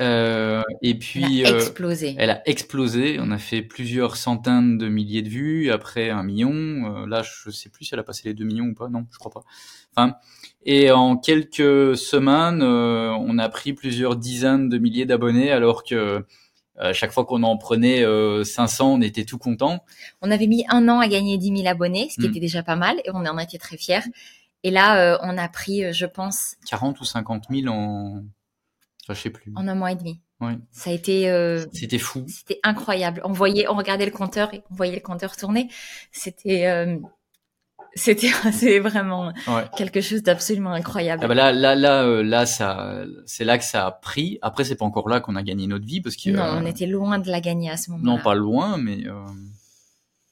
[0.02, 2.16] Euh, et puis, elle a euh, explosé.
[2.18, 3.18] elle a explosé.
[3.20, 6.52] On a fait plusieurs centaines de milliers de vues, après un million.
[6.54, 8.88] Euh, là, je sais plus si elle a passé les deux millions ou pas.
[8.88, 9.44] Non, je crois pas.
[9.96, 10.16] Enfin,
[10.64, 16.26] et en quelques semaines, on a pris plusieurs dizaines de milliers d'abonnés, alors que
[16.78, 18.06] à chaque fois qu'on en prenait
[18.46, 19.84] 500, on était tout content.
[20.22, 22.32] On avait mis un an à gagner 10 000 abonnés, ce qui hmm.
[22.32, 24.04] était déjà pas mal, et on en était très fiers.
[24.64, 28.24] Et là, on a pris, je pense, 40 ou 50 000 en
[29.14, 29.52] je sais plus.
[29.56, 30.22] En un mois et demi.
[30.72, 32.24] Ça a été, euh, C'était fou.
[32.30, 33.22] c'était incroyable.
[33.26, 35.68] On voyait, on regardait le compteur et on voyait le compteur tourner.
[36.14, 36.98] C'était, euh,
[37.94, 39.66] c'était, c'est vraiment Ouais.
[39.76, 41.22] quelque chose d'absolument incroyable.
[41.26, 44.40] Ah bah là, là, là, euh, là, ça, c'est là que ça a pris.
[44.42, 46.86] Après, c'est pas encore là qu'on a gagné notre vie parce que non, on était
[46.86, 48.10] loin de la gagner à ce moment-là.
[48.18, 49.04] non, pas loin, mais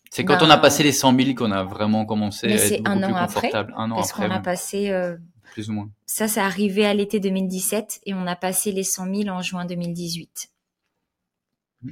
[0.10, 2.58] c'est quand Bah, on a passé les 100 000 qu'on a vraiment commencé Mais à
[2.60, 3.74] c'est être beaucoup un plus an après, confortable.
[3.76, 4.90] Un an Parce après, qu'on a passé,
[5.58, 5.90] plus ou moins.
[6.06, 9.66] ça, c'est arrivé à l'été 2017 et on a passé les 100 000 en juin
[9.66, 10.50] 2018.
[11.82, 11.90] Mm.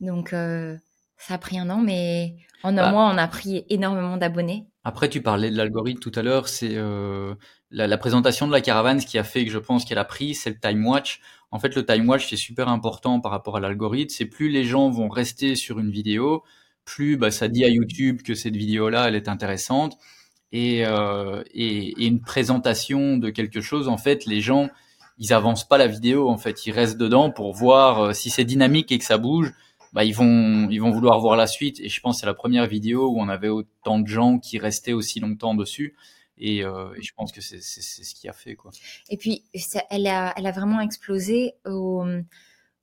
[0.00, 0.76] Donc, euh,
[1.16, 2.90] ça a pris un an, mais en un Bah.
[2.90, 4.66] mois, on a pris énormément d'abonnés.
[4.84, 6.46] Après, tu parlais de l'algorithme tout à l'heure.
[6.46, 7.34] C'est euh,
[7.70, 10.04] la, la présentation de la caravane, ce qui a fait que je pense qu'elle a
[10.04, 11.22] pris, c'est le time watch.
[11.50, 14.14] En fait, le time watch, c'est super important par rapport à l'algorithme.
[14.14, 16.44] C'est plus les gens vont rester sur une vidéo,
[16.84, 19.96] plus bah, ça dit à YouTube que cette vidéo-là, elle est intéressante.
[20.56, 24.70] Et, euh, et, une présentation de quelque chose, en fait, les gens,
[25.18, 26.30] ils avancent pas la vidéo.
[26.30, 29.52] En fait, ils restent dedans pour voir euh, si c'est dynamique et que ça bouge.
[29.92, 31.78] Bah, ils vont, ils vont vouloir voir la suite.
[31.80, 34.58] Et je pense que c'est la première vidéo où on avait autant de gens qui
[34.58, 35.94] restaient aussi longtemps dessus.
[36.38, 38.70] Et, euh, je pense que c'est ce qui a fait quoi.
[39.10, 39.44] Et puis,
[39.90, 42.02] elle, a, elle a vraiment explosé au,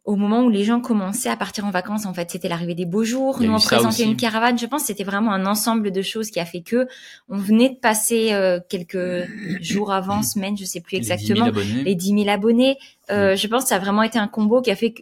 [0.06, 2.06] au moment où les gens commençaient à partir en vacances.
[2.06, 3.42] En fait, c'était l'arrivée des beaux jours.
[3.42, 4.58] Nous, on présentait une caravane.
[4.60, 6.88] Je pense que c'était vraiment un ensemble de choses qui a fait que
[7.30, 9.28] on venait de passer euh, quelques
[9.62, 11.84] jours avant, semaines, je sais plus Les 10 000 exactement, abonnés.
[11.84, 12.78] les 10 000 abonnés.
[13.12, 15.02] Euh, Je pense que ça a vraiment été un combo qui a fait que,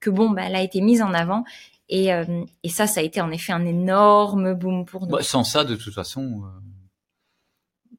[0.00, 1.44] que bon, bah, elle a été mise en avant.
[1.90, 2.24] Et, euh,
[2.62, 5.12] et ça, ça a été en effet un énorme boom pour nous.
[5.12, 6.60] Bah, sans ça, de toute façon, euh,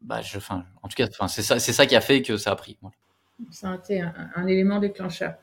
[0.02, 2.38] bah, je, enfin, en tout cas, enfin, c'est ça, c'est ça qui a fait que
[2.38, 2.78] ça a pris.
[2.82, 2.96] voilà.
[3.52, 5.36] Ça a été un, un élément déclencheur.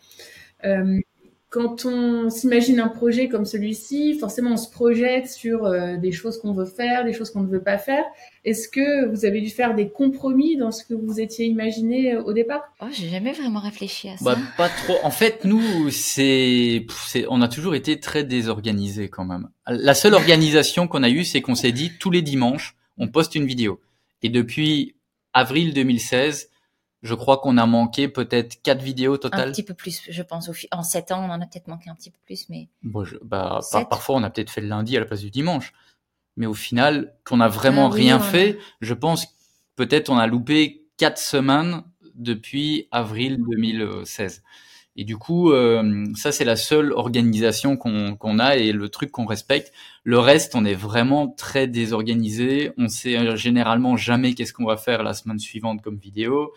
[0.66, 1.00] Euh,
[1.48, 6.38] quand on s'imagine un projet comme celui-ci, forcément on se projette sur euh, des choses
[6.38, 8.04] qu'on veut faire, des choses qu'on ne veut pas faire.
[8.44, 12.22] Est-ce que vous avez dû faire des compromis dans ce que vous étiez imaginé euh,
[12.22, 12.62] au départ?
[12.82, 14.24] Oh, j'ai jamais vraiment réfléchi à ça.
[14.24, 14.96] Bah, pas trop.
[15.04, 16.84] En fait, nous, c'est,
[17.28, 19.48] on a toujours été très désorganisés quand même.
[19.66, 23.34] La seule organisation qu'on a eue, c'est qu'on s'est dit tous les dimanches, on poste
[23.34, 23.80] une vidéo.
[24.22, 24.96] Et depuis
[25.32, 26.50] avril 2016,
[27.06, 29.50] je crois qu'on a manqué peut-être quatre vidéos au un total.
[29.52, 30.50] petit peu plus, je pense.
[30.72, 33.16] En sept ans, on en a peut-être manqué un petit peu plus, mais Bon, je-
[33.22, 35.72] bah, par- parfois, on a peut-être fait le lundi à la place du dimanche.
[36.36, 39.30] Mais au final, qu'on a vraiment Ah oui, rien on fait, je pense que
[39.76, 41.82] peut-être on a loupé quatre semaines
[42.14, 44.42] depuis avril 2016.
[44.98, 49.10] Et du coup, euh, ça c'est la seule organisation qu'on qu'on a et le truc
[49.10, 49.70] qu'on respecte.
[50.04, 52.72] Le reste, on est vraiment très désorganisé.
[52.78, 56.52] On sait euh, généralement jamais qu'est-ce qu'on va faire la semaine suivante comme vidéo.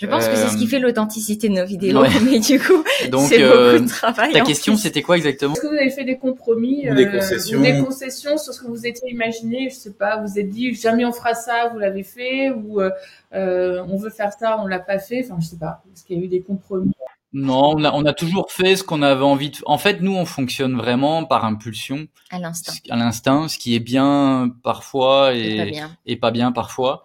[0.00, 2.00] Je pense que c'est ce qui Euh, fait l'authenticité de nos vidéos.
[2.00, 2.08] ouais.
[2.24, 2.82] Mais du coup,
[3.28, 4.32] c'est euh, beaucoup de travail.
[4.32, 5.52] ta question, c'était quoi exactement?
[5.52, 7.58] Est-ce que vous avez fait des compromis Ou des euh, concessions.
[7.58, 10.48] ou des concessions sur ce que vous étiez imaginé Je sais pas, vous vous êtes
[10.50, 12.90] dit jamais on fera ça, vous l'avez fait, ou euh,
[13.34, 15.22] euh, on veut faire ça, on l'a pas fait.
[15.24, 15.82] Enfin, je sais pas.
[15.94, 16.92] Est-ce qu'il y a eu des compromis?
[17.32, 19.58] Non, on a, on a toujours fait ce qu'on avait envie de.
[19.64, 22.72] En fait, nous, on fonctionne vraiment par impulsion, à l'instant.
[22.90, 25.90] à l'instinct, ce qui est bien parfois C'est et, pas bien.
[26.06, 27.04] et pas bien parfois.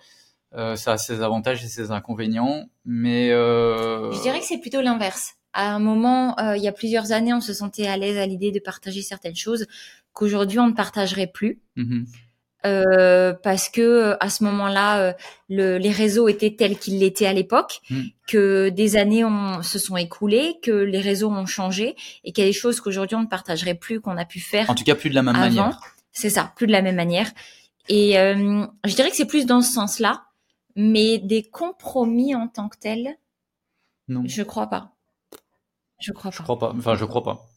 [0.55, 4.11] Euh, ça a ses avantages et ses inconvénients, mais euh...
[4.11, 5.33] Je dirais que c'est plutôt l'inverse.
[5.53, 8.25] À un moment, euh, il y a plusieurs années, on se sentait à l'aise à
[8.25, 9.67] l'idée de partager certaines choses
[10.13, 11.61] qu'aujourd'hui on ne partagerait plus.
[11.75, 12.05] mhm.
[12.65, 15.13] Euh, parce que à ce moment-là, euh,
[15.49, 18.01] le, les réseaux étaient tels qu'ils l'étaient à l'époque, Mm.
[18.27, 22.47] que des années ont, se sont écoulées, que les réseaux ont changé et qu'il y
[22.47, 24.95] a des choses qu'aujourd'hui on ne partagerait plus, qu'on a pu faire en tout cas
[24.95, 25.45] plus de la même avant.
[25.45, 25.79] manière.
[26.11, 27.29] C'est ça, plus de la même manière.
[27.87, 30.23] Et euh, je dirais que c'est plus dans ce sens-là,
[30.75, 33.17] mais des compromis en tant que tels,
[34.07, 34.95] Non, je crois pas.
[35.99, 36.43] Je crois je pas.
[36.43, 36.73] crois pas.
[36.77, 37.47] Enfin, je crois pas.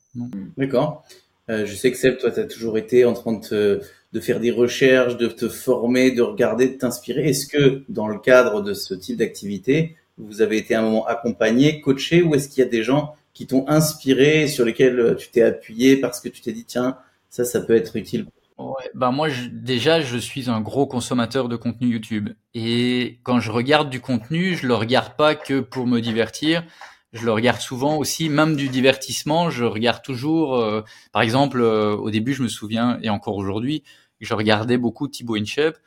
[0.56, 1.04] D'accord.
[1.50, 3.80] Euh, je sais que Seb, toi, tu as toujours été en train de, te-
[4.12, 7.28] de faire des recherches, de te former, de regarder, de t'inspirer.
[7.30, 11.06] Est-ce que dans le cadre de ce type d'activité, vous avez été à un moment
[11.06, 15.14] accompagné, coaché, ou est-ce qu'il y a des gens qui t'ont inspiré, sur lesquels euh,
[15.14, 16.98] tu t'es appuyé parce que tu t'es dit, tiens,
[17.30, 18.26] ça, ça peut être utile
[18.58, 22.30] Ouais, bah moi je- déjà je suis un gros consommateur de contenu YouTube.
[22.54, 26.64] Et quand je regarde du contenu, je le regarde pas que pour me divertir,
[27.12, 31.94] je le regarde souvent aussi même du divertissement, je regarde toujours euh, par exemple euh,
[31.96, 33.84] au début je me souviens et encore aujourd'hui,
[34.20, 35.78] je regardais beaucoup Thibaut InShape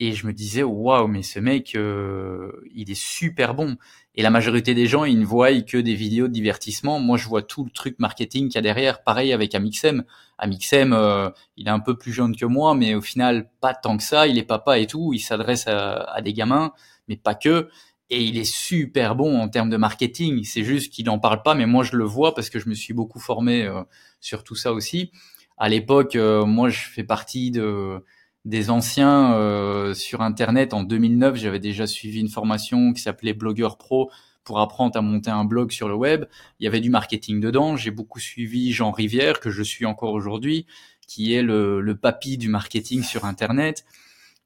[0.00, 3.76] et je me disais waouh mais ce mec euh, il est super bon
[4.16, 7.28] et la majorité des gens ils ne voient que des vidéos de divertissement, moi je
[7.28, 10.04] vois tout le truc marketing qu'il y a derrière, pareil avec Amixem,
[10.38, 13.96] Amixem euh, il est un peu plus jeune que moi, mais au final, pas tant
[13.96, 14.26] que ça.
[14.26, 15.12] Il est papa et tout.
[15.14, 16.72] Il s'adresse à, des gamins,
[17.08, 17.68] mais pas que.
[18.10, 20.44] Et il est super bon en termes de marketing.
[20.44, 22.74] C'est juste qu'il n'en parle pas, mais moi, je le vois parce que je me
[22.74, 23.82] suis beaucoup formé euh,
[24.20, 25.10] sur tout ça aussi.
[25.58, 28.04] À l'époque, euh, moi, je fais partie de,
[28.46, 30.72] des anciens euh, sur Internet.
[30.72, 34.08] En 2009, j'avais déjà suivi une formation qui s'appelait Blogueur Pro
[34.44, 36.26] pour apprendre à monter un blog sur le web.
[36.60, 37.76] Il y avait du marketing dedans.
[37.76, 40.64] J'ai beaucoup suivi Jean Rivière, que je suis encore aujourd'hui,
[41.08, 43.84] qui est le, le papy du marketing sur Internet.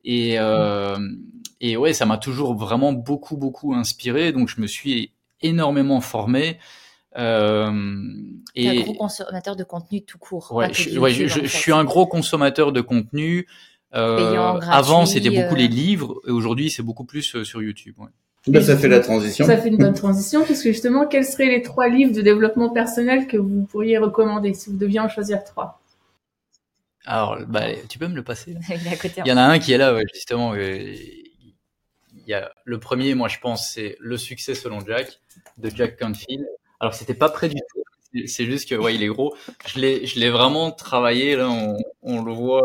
[0.02, 0.96] Et, euh,
[1.60, 4.32] et ouais, ça m'a toujours vraiment beaucoup, beaucoup inspiré.
[4.32, 6.58] Donc, je me suis énormément formé.
[7.18, 7.70] Euh,
[8.54, 10.52] et un gros consommateur de contenu tout court.
[10.52, 13.46] Ouais, je, ouais, je, je, suis un gros consommateur de contenu.
[13.94, 15.68] Euh, avant, c'était beaucoup les euh.
[15.68, 17.94] livres, et aujourd'hui, c'est beaucoup plus euh, sur YouTube.
[17.98, 18.08] Ouais.
[18.46, 19.44] Ben, ça fait la transition.
[19.44, 23.26] Ça fait une bonne transition, puisque justement, quels seraient les trois livres de développement personnel
[23.26, 25.80] que vous pourriez recommander si vous deviez en choisir trois?
[27.04, 28.56] Alors, bah, tu peux me le passer
[29.24, 30.54] Il y en a un qui est là, ouais, justement.
[30.54, 31.24] il
[32.26, 35.20] y a le premier, moi, je pense, c'est Le succès selon Jack
[35.58, 36.46] de Jack Canfield.
[36.78, 37.82] Alors, c'était pas près du tout.
[38.26, 39.34] C'est juste que, ouais, il est gros.
[39.66, 41.36] Je l'ai, je l'ai vraiment travaillé.
[41.36, 42.62] Là, on, on le voit.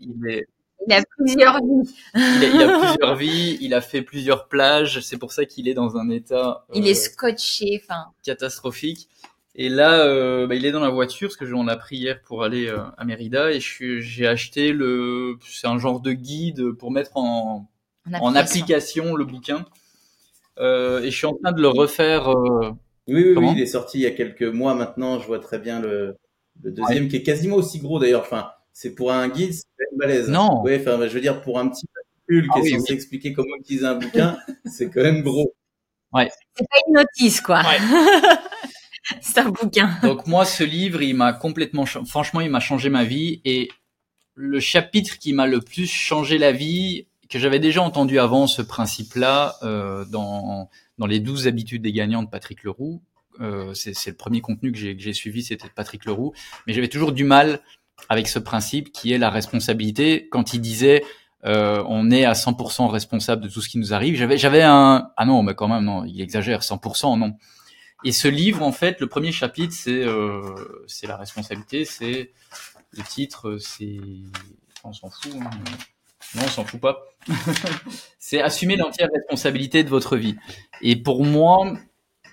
[0.00, 0.46] il est,
[0.86, 1.94] il a plusieurs vies.
[2.14, 5.96] il, a, plusieurs vies, il a fait plusieurs plages, c'est pour ça qu'il est dans
[5.96, 6.64] un état.
[6.74, 8.06] il est euh, scotché, enfin.
[8.24, 9.08] Catastrophique.
[9.54, 12.22] Et là, euh, bah, il est dans la voiture, parce que j'en ai pris hier
[12.22, 16.90] pour aller euh, à Mérida, et j'ai acheté le, c'est un genre de guide pour
[16.90, 17.68] mettre en,
[18.12, 19.14] en, application.
[19.14, 19.66] le bouquin.
[20.58, 22.28] et je suis en train de le refaire.
[23.08, 25.20] oui, oui, oui, il est sorti il y a quelques mois maintenant.
[25.20, 26.16] Je vois très bien le,
[26.62, 28.22] le deuxième, qui est quasiment aussi gros d'ailleurs.
[28.22, 30.28] Enfin, c'est pour un guide, c'est une balèze.
[30.28, 30.62] Non.
[30.64, 31.86] Oui, enfin, je veux dire, pour un petit
[32.26, 35.54] pull qui ah est censé expliquer comment utiliser un bouquin, c'est quand même gros.
[36.12, 36.30] Ouais.
[36.56, 37.60] C'est pas une notice, quoi.
[37.60, 37.78] Ouais.
[39.20, 39.98] c'est un bouquin.
[40.02, 43.70] Donc moi, ce livre, il m'a complètement, franchement, il m'a changé ma vie et
[44.34, 48.62] le chapitre qui m'a le plus changé la vie, que j'avais déjà entendu avant ce
[48.62, 50.68] principe-là euh, dans
[50.98, 53.02] dans les 12 habitudes des gagnants de Patrick Leroux.
[53.40, 56.34] Euh, c'est le premier contenu que j'ai suivi, c'était Patrick Leroux,
[56.66, 57.60] mais j'avais toujours du mal
[58.08, 60.28] avec ce principe qui est la responsabilité.
[60.30, 61.02] Quand il disait
[61.44, 65.10] euh, on est à 100% responsable de tout ce qui nous arrive, j'avais j'avais un
[65.16, 67.36] ah non mais quand même non il exagère 100% non.
[68.04, 70.54] Et ce livre en fait le premier chapitre c'est euh,
[70.86, 72.32] c'est la responsabilité c'est
[72.92, 73.98] le titre c'est
[74.84, 75.50] on s'en fout hein.
[76.36, 77.00] non on s'en fout pas
[78.20, 80.36] c'est assumer l'entière responsabilité de votre vie.
[80.80, 81.76] Et pour moi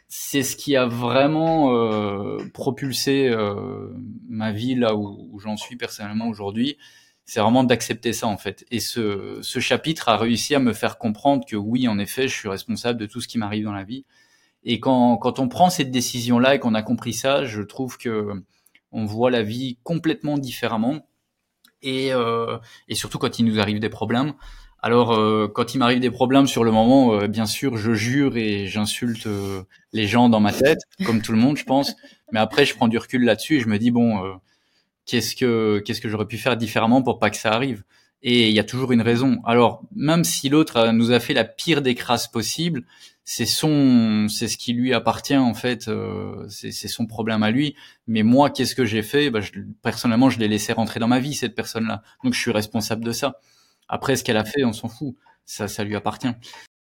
[0.09, 3.93] c'est ce qui a vraiment euh, propulsé euh,
[4.27, 6.77] ma vie là où, j'en suis personnellement aujourd'hui.
[7.25, 8.65] C'est vraiment d'accepter ça en fait.
[8.71, 12.33] Et ce, ce chapitre a réussi à me faire comprendre que oui, en effet, je
[12.33, 14.03] suis responsable de tout ce qui m'arrive dans la vie.
[14.63, 18.43] Et quand, quand on prend cette décision-là et qu'on a compris ça, je trouve que
[18.91, 21.07] on voit la vie complètement différemment.
[21.83, 22.57] Et, euh,
[22.87, 24.33] et surtout quand il nous arrive des problèmes,
[24.81, 28.37] alors, euh, quand il m'arrive des problèmes sur le moment, euh, bien sûr, je jure
[28.37, 31.95] et j'insulte euh, les gens dans ma tête, comme tout le monde, je pense.
[32.31, 34.39] Mais après, je prends du recul là-dessus et je me dis bon,
[35.05, 37.83] qu'est-ce que qu'est-ce que j'aurais pu faire différemment pour pas que ça arrive?
[38.21, 39.39] Et il y a toujours une raison.
[39.45, 42.83] Alors, même si l'autre nous a fait la pire des crasses possible,
[43.23, 45.89] c'est son, c'est ce qui lui appartient en fait.
[46.49, 47.75] c'est son problème à lui.
[48.07, 49.29] Mais moi, qu'est-ce que j'ai fait?
[49.31, 49.39] Bah,
[49.81, 52.03] Personnellement, je l'ai laissé rentrer dans ma vie cette personne-là.
[52.23, 53.39] Donc, je suis responsable de ça.
[53.89, 55.15] Après, ce qu'elle a fait, on s'en fout.
[55.45, 56.31] Ça, ça lui appartient.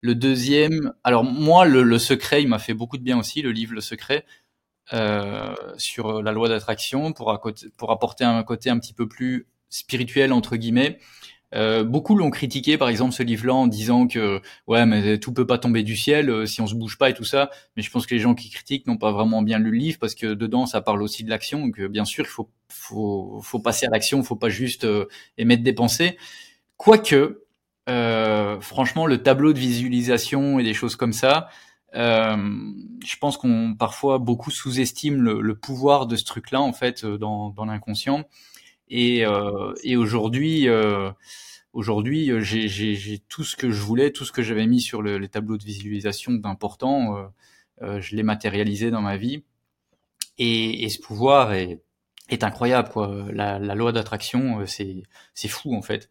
[0.00, 3.74] Le deuxième, alors moi, le, secret, il m'a fait beaucoup de bien aussi, le livre
[3.74, 4.24] Le Secret,
[4.92, 7.40] euh, sur la loi d'attraction, pour,
[7.76, 10.98] pour apporter un côté un petit peu plus spirituel, entre guillemets.
[11.54, 15.46] Euh, beaucoup l'ont critiqué, par exemple, ce livre-là, en disant que ouais, mais tout peut
[15.46, 17.50] pas tomber du ciel euh, si on se bouge pas et tout ça.
[17.76, 19.98] Mais je pense que les gens qui critiquent n'ont pas vraiment bien lu le livre
[19.98, 21.60] parce que dedans, ça parle aussi de l'action.
[21.60, 24.86] Donc, bien sûr, il faut, faut, faut passer à l'action, faut pas juste
[25.38, 26.18] émettre des pensées.
[26.78, 27.44] Quoique,
[27.88, 31.48] euh, franchement, le tableau de visualisation et des choses comme ça,
[31.96, 32.36] euh,
[33.04, 37.52] je pense qu'on parfois beaucoup sous-estime le, pouvoir de ce truc-là en fait euh, dans,
[37.66, 38.28] l'inconscient.
[38.88, 39.26] Et,
[39.96, 40.68] aujourd'hui,
[41.72, 45.28] aujourd'hui, j'ai tout ce que je voulais, tout ce que j'avais mis sur le, les
[45.28, 47.28] tableaux de visualisation d'important,
[47.82, 49.42] je l'ai matérialisé dans ma vie.
[50.38, 51.82] Et, et ce pouvoir est,
[52.28, 53.26] est incroyable quoi.
[53.32, 55.02] La, la loi d'attraction, c'est
[55.34, 56.08] c'est fou en fait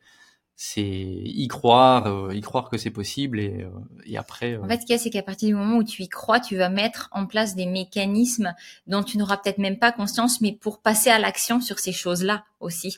[0.59, 3.69] c'est y croire, euh, y croire que c'est possible et, euh,
[4.07, 4.53] et après.
[4.53, 6.09] Euh, en fait, ce qu'il y a, c'est qu'à partir du moment où tu y
[6.09, 8.55] crois, tu vas mettre en place des mécanismes
[8.87, 12.43] dont tu n'auras peut-être même pas conscience, mais pour passer à l'action sur ces choses-là
[12.59, 12.95] aussi.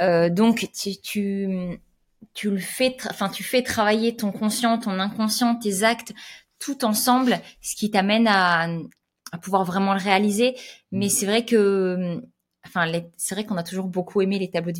[0.00, 1.78] donc, tu, tu,
[2.32, 6.14] tu le fais, enfin, tu fais travailler ton conscient, ton inconscient, tes actes,
[6.58, 8.68] tout ensemble, ce qui t'amène à,
[9.32, 10.56] à pouvoir vraiment le réaliser.
[10.92, 12.22] Mais c'est vrai que
[12.66, 14.78] enfin, c'est vrai qu'on a toujours beaucoup aimé les tableaux de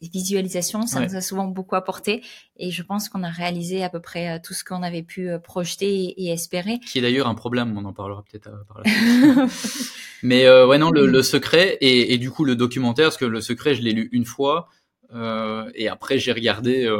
[0.00, 0.86] visualisation.
[0.86, 2.22] Ça nous a souvent beaucoup apporté.
[2.56, 5.28] Et je pense qu'on a réalisé à peu près euh, tout ce qu'on avait pu
[5.28, 6.78] euh, projeter et, espérer.
[6.80, 7.76] Qui est d'ailleurs un problème.
[7.76, 9.92] On en parlera peut-être euh, par la suite.
[10.22, 13.74] Mais ouais, non, le, secret et, et, du coup le documentaire, parce que le secret,
[13.74, 14.68] je l'ai lu une fois.
[15.12, 16.92] et après, j'ai regardé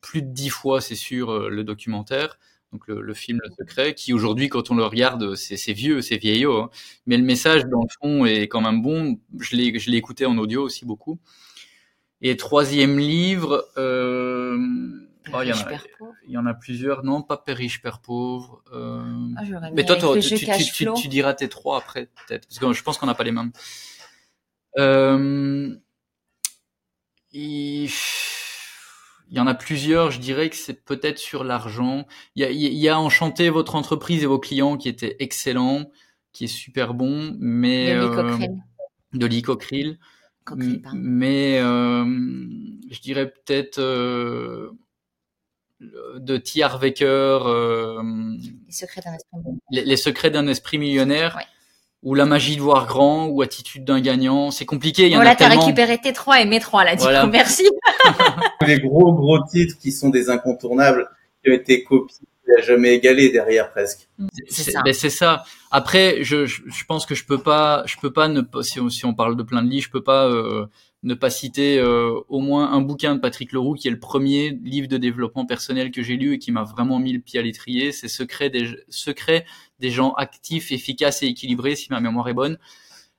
[0.00, 2.38] plus de dix fois, c'est sûr, le documentaire.
[2.72, 6.62] Donc le, film Le Secret, qui aujourd'hui, quand on le regarde, c'est vieux, c'est vieillot,
[6.62, 6.70] hein.
[7.06, 9.18] mais le message dans le fond est quand même bon.
[9.38, 11.18] Je l'ai écouté en audio aussi beaucoup.
[12.22, 14.56] Et troisième livre, euh,
[15.34, 15.78] oh, il, y en a,
[16.26, 17.02] il y en a plusieurs.
[17.02, 18.62] Non, pas Père riche, Père pauvre.
[18.72, 19.02] Euh...
[19.36, 22.82] Ah, mais toi, tu, tu, tu, tu, diras tes trois après, peut-être, parce que je
[22.84, 23.50] pense qu'on n'a pas les mêmes.
[24.78, 25.76] Euh...
[27.32, 27.88] Il
[29.32, 32.06] il y en a plusieurs, je dirais que c'est peut-être sur l'argent.
[32.36, 35.90] Il y a, il y a Enchanté votre entreprise et vos clients qui était excellent,
[36.32, 39.98] qui est super bon, mais de l'Icocril.
[40.50, 42.04] Euh, mais euh,
[42.90, 44.70] je dirais peut-être euh,
[45.80, 46.62] de T.
[46.62, 47.06] Harvecker,
[47.46, 48.02] euh,
[48.66, 49.38] les secrets d'un esprit,
[49.70, 51.38] les, secrets d'un esprit millionnaire.
[52.02, 54.50] Ou la magie de voir grand, ou attitude d'un gagnant.
[54.50, 55.06] C'est compliqué.
[55.06, 56.96] Il y voilà, t'as récupéré tes trois et mes trois là.
[56.96, 57.68] Du coup, merci.
[58.66, 61.08] les gros gros titres qui sont des incontournables
[61.42, 64.08] qui ont été copiés il a jamais égalé derrière presque.
[64.48, 64.82] C'est ça.
[64.82, 65.44] Ben, ça.
[65.70, 68.88] Après, je, je, pense que je peux pas, je peux pas ne pas, si on,
[68.88, 70.66] si on parle de plein de livres, je peux pas euh,
[71.02, 74.50] ne pas citer euh, au moins un bouquin de Patrick Leroux qui est le premier
[74.62, 77.42] livre de développement personnel que j'ai lu et qui m'a vraiment mis le pied à
[77.42, 77.90] l'étrier.
[77.92, 79.44] C'est Secret des secrets
[79.80, 82.58] des gens actifs, efficaces et équilibrés, si ma mémoire est bonne.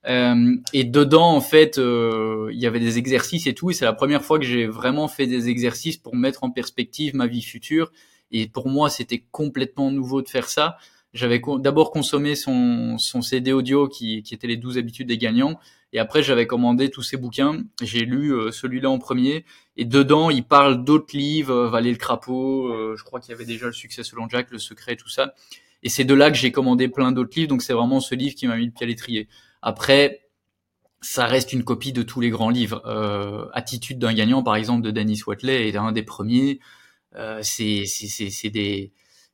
[0.05, 3.71] Euh, et dedans, en fait, euh, il y avait des exercices et tout.
[3.71, 7.15] Et c'est la première fois que j'ai vraiment fait des exercices pour mettre en perspective
[7.15, 7.91] ma vie future.
[8.31, 10.77] Et pour moi, c'était complètement nouveau de faire ça.
[11.13, 15.59] J'avais d'abord consommé son, son CD audio qui, qui était les 12 habitudes des gagnants.
[15.93, 17.63] Et après, j'avais commandé tous ces bouquins.
[17.81, 19.45] J'ai lu euh, celui-là en premier.
[19.77, 22.95] Et dedans, il parle d'autres livres, Valer le crapaud.
[22.95, 25.33] je crois qu'il y avait déjà le succès selon Jack, le secret, tout ça.
[25.83, 27.49] Et c'est de là que j'ai commandé plein d'autres livres.
[27.49, 29.27] Donc c'est vraiment ce livre qui m'a mis le pied à l'étrier.
[29.61, 30.23] Après,
[31.03, 32.81] ça reste une copie de tous les grands livres.
[32.85, 36.59] Euh, Attitude d'un gagnant, par exemple, de Dennis Watley est un des premiers.
[37.15, 38.93] Euh, c'est des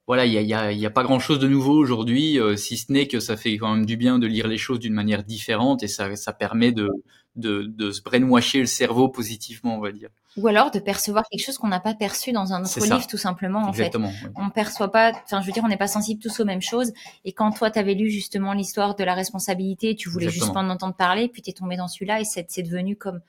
[0.10, 2.56] voilà, il y a, y, a, y a, pas grand chose de nouveau aujourd'hui, euh,
[2.56, 4.96] si ce n'est que ça fait quand même du bien de lire les choses d'une
[4.96, 6.90] manière différente et ça, ça permet de,
[7.36, 10.10] de, de se brainwasher le cerveau positivement, on va dire.
[10.36, 13.20] Ou alors de percevoir quelque chose qu'on n'a pas perçu dans un autre livre, tout
[13.20, 13.60] simplement.
[13.60, 15.12] En Exactement, fait, on perçoit pas.
[15.26, 16.92] Enfin, je veux dire, on n'est pas sensible tous aux mêmes choses.
[17.24, 20.62] Et quand toi, tu avais lu justement l'histoire de la responsabilité, tu voulais juste pas
[20.62, 23.22] en entendre parler, puis tu es tombé dans celui-là et c'est devenu comme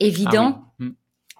[0.00, 0.64] évident.
[0.80, 0.90] Ah mm.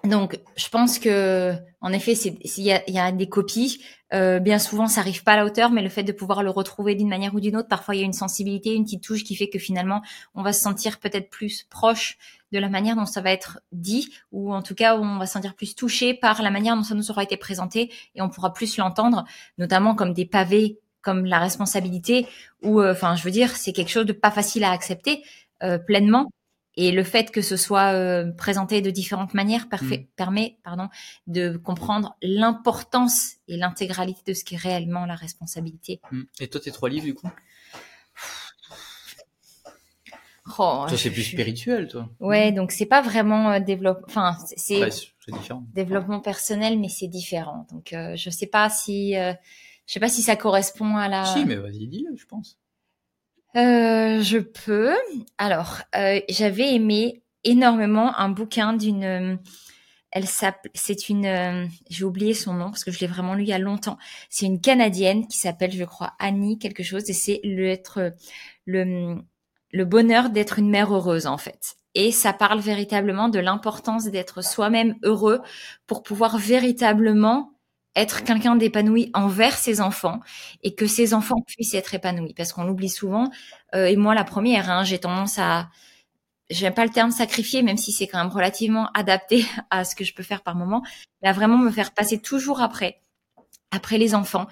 [0.03, 3.83] Donc, je pense que, en effet, il y a, y a, des copies.
[4.13, 6.49] Euh, bien souvent, ça arrive pas à la hauteur, mais le fait de pouvoir le
[6.49, 9.23] retrouver d'une manière ou d'une autre, parfois il y a une sensibilité, une petite touche
[9.23, 10.01] qui fait que finalement,
[10.33, 12.17] on va se sentir peut-être plus proche
[12.51, 15.33] de la manière dont ça va être dit, ou en tout cas, on va se
[15.33, 18.53] sentir plus touché par la manière dont ça nous aura été présenté, et on pourra
[18.53, 19.23] plus l'entendre,
[19.57, 22.27] notamment comme des pavés, comme la responsabilité,
[22.63, 25.23] ou, euh, enfin, je veux dire, c'est quelque chose de pas facile à accepter
[25.63, 26.31] euh, pleinement
[26.75, 29.93] et le fait que ce soit euh, présenté de différentes manières mm.
[30.15, 30.87] permet pardon,
[31.27, 35.99] de comprendre l'importance et l'intégralité de ce qu'est réellement la responsabilité.
[36.11, 36.21] Mm.
[36.39, 37.29] Et toi, tes trois livres, du coup?
[40.57, 42.09] Oh, Toi, c'est plus spirituel, toi.
[42.19, 44.05] Ouais, donc c'est pas vraiment euh, développement.
[44.07, 44.89] Enfin, c'est
[45.73, 47.67] développement personnel, mais c'est différent.
[47.71, 49.35] Donc, euh, je sais pas si, je
[49.85, 51.25] sais pas si ça correspond à la.
[51.25, 52.57] Si, mais vas-y, dis-le, je pense.
[53.55, 54.95] Euh, je peux.
[55.37, 59.03] Alors, euh, j'avais aimé énormément un bouquin d'une.
[59.03, 59.35] Euh,
[60.11, 60.71] elle s'appelle.
[60.73, 61.69] C'est une.
[61.89, 63.97] J'ai oublié son nom parce que je l'ai vraiment lu il y a longtemps.
[64.29, 68.13] C'est une canadienne qui s'appelle, je crois, Annie quelque chose, et c'est le être
[68.67, 71.75] le bonheur d'être une mère heureuse en fait.
[71.93, 75.41] Et ça parle véritablement de l'importance d'être soi-même heureux
[75.87, 77.53] pour pouvoir véritablement
[77.95, 80.19] être quelqu'un d'épanoui envers ses enfants
[80.63, 82.33] et que ses enfants puissent être épanouis.
[82.33, 83.29] Parce qu'on l'oublie souvent
[83.75, 85.69] euh, et moi la première hein, j'ai tendance à
[86.49, 90.03] j'aime pas le terme sacrifier même si c'est quand même relativement adapté à ce que
[90.03, 90.83] je peux faire par moment
[91.21, 93.01] mais à vraiment me faire passer toujours après
[93.71, 94.47] après les enfants.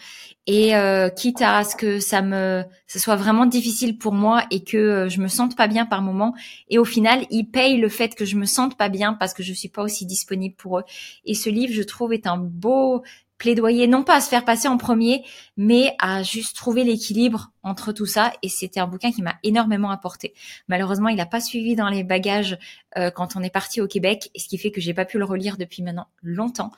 [0.48, 4.64] Et euh, quitte à ce que ça me ce soit vraiment difficile pour moi et
[4.64, 6.34] que euh, je me sente pas bien par moment
[6.70, 9.44] et au final ils payent le fait que je me sente pas bien parce que
[9.44, 10.84] je suis pas aussi disponible pour eux.
[11.26, 13.04] Et ce livre je trouve est un beau
[13.40, 15.24] plaidoyer non pas à se faire passer en premier,
[15.58, 18.32] mais à juste trouver l'équilibre entre tout ça.
[18.44, 20.36] Et c'était un bouquin qui m'a énormément apporté.
[20.68, 22.60] Malheureusement, il n'a pas suivi dans les bagages
[22.98, 25.26] euh, quand on est parti au Québec, ce qui fait que j'ai pas pu le
[25.26, 26.72] relire depuis maintenant longtemps.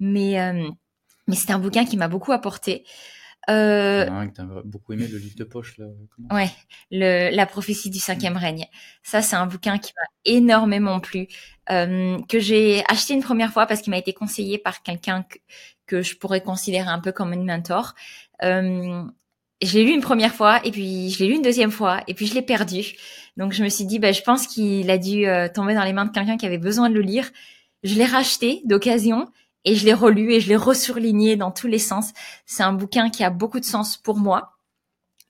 [0.00, 0.68] Mais euh,
[1.28, 2.84] mais c'est un bouquin qui m'a beaucoup apporté.
[3.48, 4.26] Euh,
[4.64, 5.86] beaucoup aimé le livre de poche là.
[6.30, 6.50] Ouais,
[6.90, 8.66] le, la prophétie du cinquième règne.
[9.02, 11.28] Ça, c'est un bouquin qui m'a énormément plu,
[11.70, 15.38] euh, que j'ai acheté une première fois parce qu'il m'a été conseillé par quelqu'un que
[15.92, 17.94] je pourrais considérer un peu comme une mentor.
[18.42, 19.02] Euh,
[19.60, 22.14] je l'ai lu une première fois et puis je l'ai lu une deuxième fois et
[22.14, 22.96] puis je l'ai perdu.
[23.36, 25.92] Donc je me suis dit, bah, je pense qu'il a dû euh, tomber dans les
[25.92, 27.30] mains de quelqu'un qui avait besoin de le lire.
[27.82, 29.28] Je l'ai racheté d'occasion
[29.64, 32.12] et je l'ai relu et je l'ai resurligné dans tous les sens.
[32.46, 34.56] C'est un bouquin qui a beaucoup de sens pour moi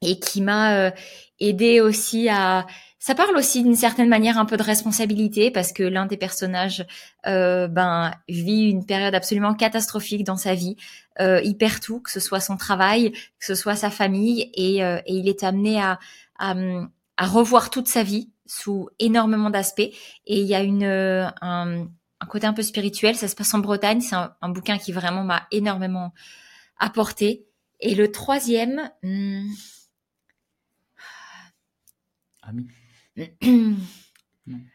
[0.02, 0.92] et qui m'a
[1.40, 2.66] aidé aussi à
[2.98, 6.84] ça parle aussi d'une certaine manière un peu de responsabilité parce que l'un des personnages
[7.26, 10.76] euh, ben vit une période absolument catastrophique dans sa vie.
[11.20, 14.84] Euh, il perd tout, que ce soit son travail, que ce soit sa famille, et,
[14.84, 16.00] euh, et il est amené à,
[16.38, 16.54] à,
[17.16, 19.80] à, revoir toute sa vie sous énormément d'aspects.
[19.80, 21.86] Et il y a une euh, un,
[22.20, 23.14] un, côté un peu spirituel.
[23.14, 24.00] Ça se passe en Bretagne.
[24.00, 26.12] C'est un, un, bouquin qui vraiment m'a énormément
[26.78, 27.46] apporté.
[27.80, 28.90] Et le troisième.
[29.02, 29.46] Hmm...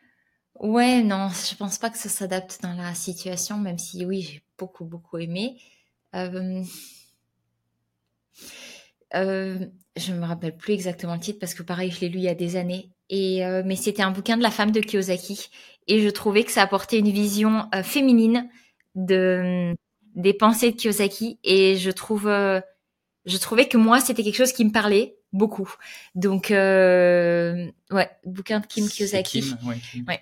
[0.60, 4.44] Ouais, non, je pense pas que ça s'adapte dans la situation, même si oui, j'ai
[4.58, 5.60] beaucoup, beaucoup aimé.
[6.16, 6.64] Euh...
[9.16, 9.60] Euh,
[9.96, 12.30] je me rappelle plus exactement le titre parce que pareil, je l'ai lu il y
[12.30, 12.92] a des années.
[13.10, 15.50] Et euh, mais c'était un bouquin de la femme de Kiyosaki
[15.88, 18.50] et je trouvais que ça apportait une vision féminine
[18.96, 19.76] de
[20.16, 24.66] des pensées de Kiyosaki et je trouve je trouvais que moi c'était quelque chose qui
[24.66, 25.74] me parlait beaucoup.
[26.16, 29.42] Donc, euh, ouais, bouquin de Kim Kiyosaki.
[29.42, 30.06] Kim, ouais, Kim.
[30.08, 30.22] ouais.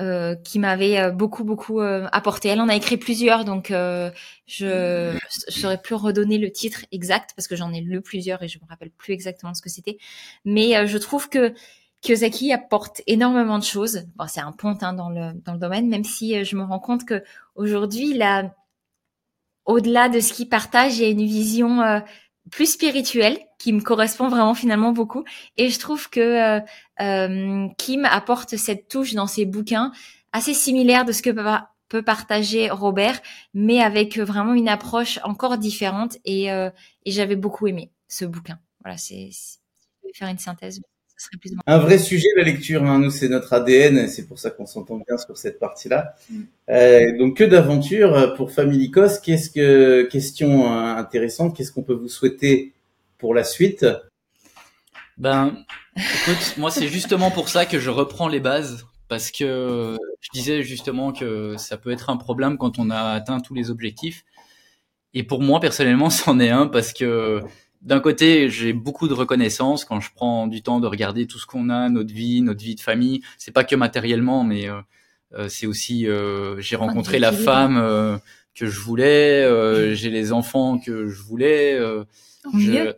[0.00, 2.48] Euh, qui m'avait euh, beaucoup beaucoup euh, apporté.
[2.48, 4.10] Elle en a écrit plusieurs, donc euh,
[4.44, 5.16] je
[5.48, 8.66] saurais plus redonner le titre exact parce que j'en ai lu plusieurs et je me
[8.68, 9.98] rappelle plus exactement ce que c'était.
[10.44, 11.54] Mais euh, je trouve que
[12.00, 14.08] Kiyosaki apporte énormément de choses.
[14.16, 16.80] Bon, c'est un pont hein, dans le dans le domaine, même si je me rends
[16.80, 17.22] compte que
[17.54, 18.52] aujourd'hui, il a
[19.64, 22.02] au-delà de ce qu'il partage, il y a une vision
[22.50, 25.24] plus spirituelle qui me correspond vraiment finalement beaucoup.
[25.56, 26.60] Et je trouve que euh,
[27.00, 29.92] euh, Kim apporte cette touche dans ses bouquins
[30.32, 33.20] assez similaire de ce que peut, partager Robert
[33.54, 36.18] mais avec vraiment une approche encore différente.
[36.24, 36.70] Et, euh,
[37.04, 38.58] et j'avais beaucoup aimé ce bouquin.
[38.82, 39.30] Voilà c'est
[40.12, 40.80] faire une synthèse
[41.16, 41.62] ça serait plus ou moins...
[41.66, 42.98] un vrai sujet la lecture hein.
[42.98, 46.42] nous c'est notre ADN c'est pour ça qu'on s'entend bien sur cette partie là mm.
[46.70, 49.20] Euh, donc que d'aventure pour Family Cos.
[49.22, 52.72] Qu'est-ce que question intéressante Qu'est-ce qu'on peut vous souhaiter
[53.18, 53.84] pour la suite?
[55.18, 55.64] Ben,
[55.96, 60.62] écoute, moi c'est justement pour ça que je reprends les bases parce que je disais
[60.62, 64.24] justement que ça peut être un problème quand on a atteint tous les objectifs.
[65.12, 67.42] Et pour moi personnellement, c'en est un parce que
[67.84, 71.46] d'un côté, j'ai beaucoup de reconnaissance quand je prends du temps de regarder tout ce
[71.46, 73.20] qu'on a, notre vie, notre vie de famille.
[73.38, 74.80] C'est pas que matériellement, mais euh,
[75.34, 78.16] euh, c'est aussi euh, j'ai rencontré la femme euh,
[78.54, 81.78] que je voulais, euh, j'ai les enfants que je voulais.
[82.44, 82.94] en je, mieux?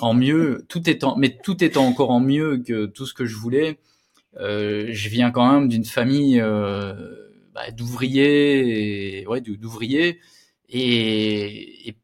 [0.00, 3.36] En mieux, tout étant, mais tout étant encore en mieux que tout ce que je
[3.36, 3.78] voulais.
[4.38, 10.20] je viens quand même d'une famille bah, d'ouvriers, et, ouais, d'ouvriers,
[10.70, 11.96] et, et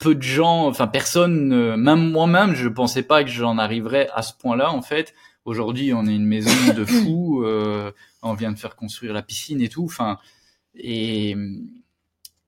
[0.00, 4.32] peu de gens, enfin personne, même moi-même, je pensais pas que j'en arriverais à ce
[4.34, 5.14] point-là en fait.
[5.44, 7.42] Aujourd'hui, on est une maison de fous.
[7.44, 7.92] Euh,
[8.22, 9.84] on vient de faire construire la piscine et tout.
[9.84, 10.18] Enfin,
[10.74, 11.36] et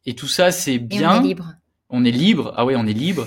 [0.05, 1.15] et tout ça, c'est bien.
[1.15, 1.55] Et on est libre.
[1.91, 2.55] On est libre.
[2.57, 3.27] Ah ouais, on est libre.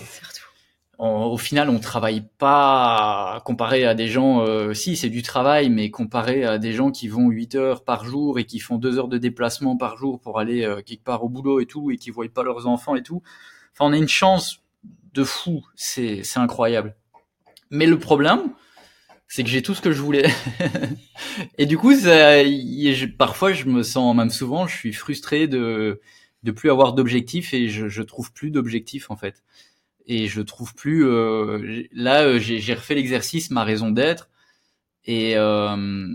[0.98, 4.42] On, au final, on travaille pas comparé à des gens.
[4.42, 8.06] Euh, si, c'est du travail, mais comparé à des gens qui vont 8 heures par
[8.06, 11.24] jour et qui font 2 heures de déplacement par jour pour aller euh, quelque part
[11.24, 13.22] au boulot et tout, et qui voient pas leurs enfants et tout.
[13.76, 14.62] Enfin, on a une chance
[15.14, 15.66] de fou.
[15.76, 16.96] C'est incroyable.
[17.70, 18.54] Mais le problème,
[19.28, 20.30] c'est que j'ai tout ce que je voulais.
[21.58, 22.38] et du coup, ça,
[23.18, 26.02] parfois, je me sens, même souvent, je suis frustré de
[26.44, 29.44] de plus avoir d'objectifs et je, je trouve plus d'objectifs en fait.
[30.06, 31.06] Et je trouve plus.
[31.08, 34.30] Euh, là, euh, j'ai refait l'exercice, ma raison d'être,
[35.06, 36.08] et, euh,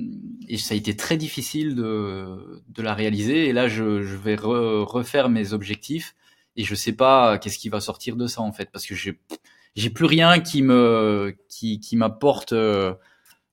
[0.48, 3.48] et ça a été très difficile de de la réaliser.
[3.48, 6.14] Et là, je, je vais re, refaire mes objectifs
[6.56, 9.18] et je sais pas qu'est-ce qui va sortir de ça en fait, parce que j'ai
[9.76, 12.94] j'ai plus rien qui me qui qui m'apporte euh,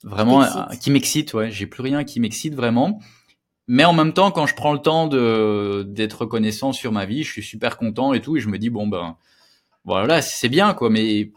[0.04, 0.46] vraiment
[0.82, 1.34] qui m'excite.
[1.34, 1.52] ouais.
[1.52, 3.00] J'ai plus rien qui m'excite vraiment.
[3.68, 7.24] Mais en même temps quand je prends le temps de d'être reconnaissant sur ma vie
[7.24, 9.18] je suis super content et tout et je me dis bon ben
[9.86, 11.32] voilà c'est bien quoi mais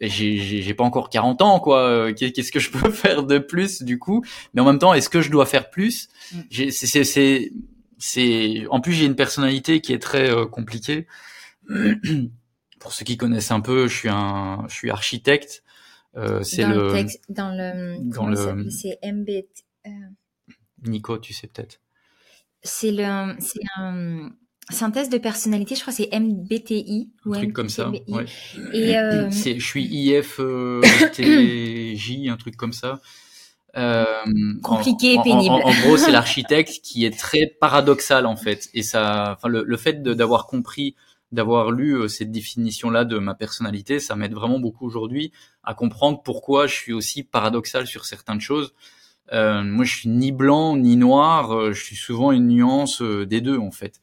[0.00, 3.98] j'ai j'ai pas encore 40 ans quoi qu'est-ce que je peux faire de plus du
[3.98, 4.24] coup?
[4.54, 6.08] Mais en même temps est-ce que je dois faire plus?
[6.32, 6.70] Mm.
[6.70, 7.52] c'est
[8.02, 11.06] c'est en plus j'ai une personnalité qui est très euh, compliquée
[12.80, 15.62] pour ceux qui connaissent un peu, je suis un, je suis architecte.
[16.16, 19.46] Euh, c'est le, le texte, dans le, dans le, c'est MBT.
[19.86, 19.90] Euh...
[20.84, 21.80] Nico, tu sais peut-être.
[22.64, 24.32] C'est le, c'est un
[24.68, 27.52] synthèse de personnalité, je crois, c'est MBTI un ou truc MBTI.
[27.52, 27.88] comme ça.
[28.08, 28.24] Ouais.
[28.72, 29.30] Et euh...
[29.30, 30.48] je suis IFTJ,
[32.28, 33.00] un truc comme ça.
[33.76, 34.04] Euh,
[34.62, 35.54] compliqué en, et pénible.
[35.54, 39.48] En, en, en gros, c'est l'architecte qui est très paradoxal en fait, et ça, enfin
[39.48, 40.94] le, le fait d'avoir compris
[41.30, 45.32] d'avoir lu euh, cette définition-là de ma personnalité, ça m'aide vraiment beaucoup aujourd'hui
[45.64, 48.74] à comprendre pourquoi je suis aussi paradoxal sur certaines choses.
[49.32, 53.40] Euh, moi, je suis ni blanc ni noir, euh, je suis souvent une nuance des
[53.40, 54.00] deux en fait.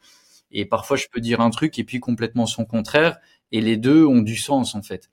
[0.51, 3.17] Et parfois, je peux dire un truc et puis complètement son contraire.
[3.51, 5.09] Et les deux ont du sens, en fait.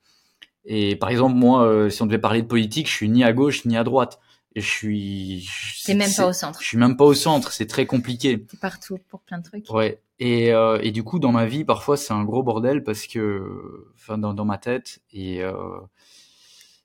[0.65, 3.33] Et par exemple, moi, euh, si on devait parler de politique, je suis ni à
[3.33, 4.19] gauche ni à droite.
[4.61, 5.49] Je suis.
[5.75, 6.59] C'est même pas au centre.
[6.61, 7.51] Je suis même pas au centre.
[7.51, 8.43] C'est très compliqué.
[8.49, 9.69] C'est partout pour plein de trucs.
[9.69, 10.01] Ouais.
[10.19, 13.87] Et, euh, et du coup, dans ma vie, parfois, c'est un gros bordel parce que,
[13.95, 14.99] enfin, dans, dans ma tête.
[15.11, 15.53] Et euh,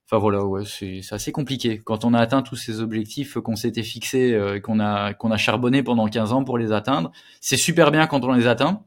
[0.06, 1.78] enfin voilà, ouais, c'est assez compliqué.
[1.78, 5.38] Quand on a atteint tous ces objectifs qu'on s'était fixés, euh, qu'on a qu'on a
[5.38, 7.10] charbonné pendant 15 ans pour les atteindre,
[7.40, 8.84] c'est super bien quand on les atteint.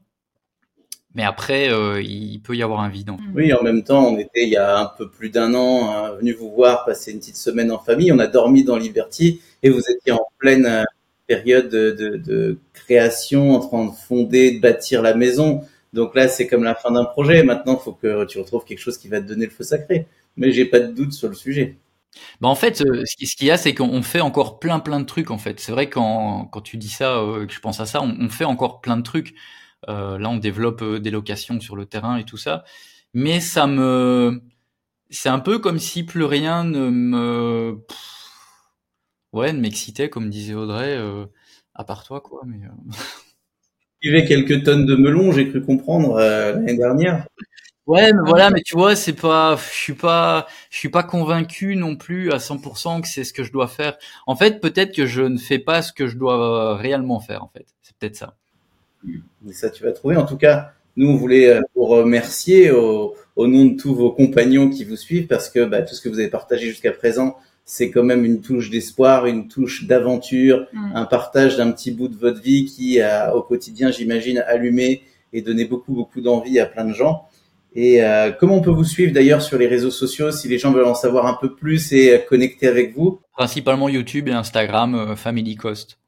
[1.16, 3.10] Mais après, euh, il peut y avoir un vide.
[3.34, 6.12] Oui, en même temps, on était il y a un peu plus d'un an hein,
[6.12, 8.12] venu vous voir, passer une petite semaine en famille.
[8.12, 10.84] On a dormi dans Liberty et vous étiez en pleine euh,
[11.26, 15.62] période de, de, de création, en train de fonder, de bâtir la maison.
[15.94, 17.42] Donc là, c'est comme la fin d'un projet.
[17.42, 20.06] Maintenant, il faut que tu retrouves quelque chose qui va te donner le feu sacré.
[20.36, 21.76] Mais j'ai pas de doute sur le sujet.
[22.42, 25.06] Bah en fait, euh, ce qu'il y a, c'est qu'on fait encore plein plein de
[25.06, 25.60] trucs en fait.
[25.60, 28.44] C'est vrai quand quand tu dis ça, que je pense à ça, on, on fait
[28.44, 29.34] encore plein de trucs.
[29.88, 32.64] Euh, là, on développe euh, des locations sur le terrain et tout ça.
[33.14, 34.42] Mais ça me,
[35.10, 37.78] c'est un peu comme si plus rien ne me,
[39.32, 41.26] ouais, ne m'excitait, comme disait Audrey, euh,
[41.74, 42.42] à part toi, quoi.
[42.46, 42.58] Mais
[44.08, 47.26] avait quelques tonnes de melons, j'ai cru comprendre l'année dernière.
[47.86, 51.76] Ouais, mais voilà, mais tu vois, c'est pas, je suis pas, je suis pas convaincu
[51.76, 53.96] non plus à 100% que c'est ce que je dois faire.
[54.26, 57.44] En fait, peut-être que je ne fais pas ce que je dois réellement faire.
[57.44, 58.36] En fait, c'est peut-être ça.
[59.48, 60.16] Et ça, tu vas trouver.
[60.16, 64.10] En tout cas, nous, on voulait euh, vous remercier au, au nom de tous vos
[64.10, 67.36] compagnons qui vous suivent parce que bah, tout ce que vous avez partagé jusqu'à présent,
[67.64, 70.92] c'est quand même une touche d'espoir, une touche d'aventure, mm.
[70.94, 75.02] un partage d'un petit bout de votre vie qui a au quotidien, j'imagine, allumé
[75.32, 77.28] et donné beaucoup, beaucoup d'envie à plein de gens.
[77.74, 80.72] Et euh, comment on peut vous suivre d'ailleurs sur les réseaux sociaux si les gens
[80.72, 83.20] veulent en savoir un peu plus et euh, connecter avec vous?
[83.32, 85.98] Principalement YouTube et Instagram, euh, Family Cost.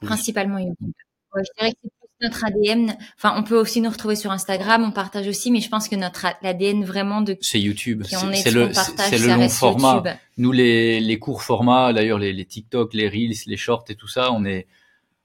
[0.00, 0.90] Principalement YouTube.
[1.32, 4.82] Ouais, je dirais que c'est notre ADN, enfin, on peut aussi nous retrouver sur Instagram,
[4.82, 8.72] on partage aussi, mais je pense que notre l'ADN vraiment de c'est YouTube, c'est le
[8.72, 9.96] c'est le long format.
[9.96, 10.12] YouTube.
[10.38, 14.08] Nous les les courts formats, d'ailleurs les, les TikTok, les reels, les shorts et tout
[14.08, 14.66] ça, on est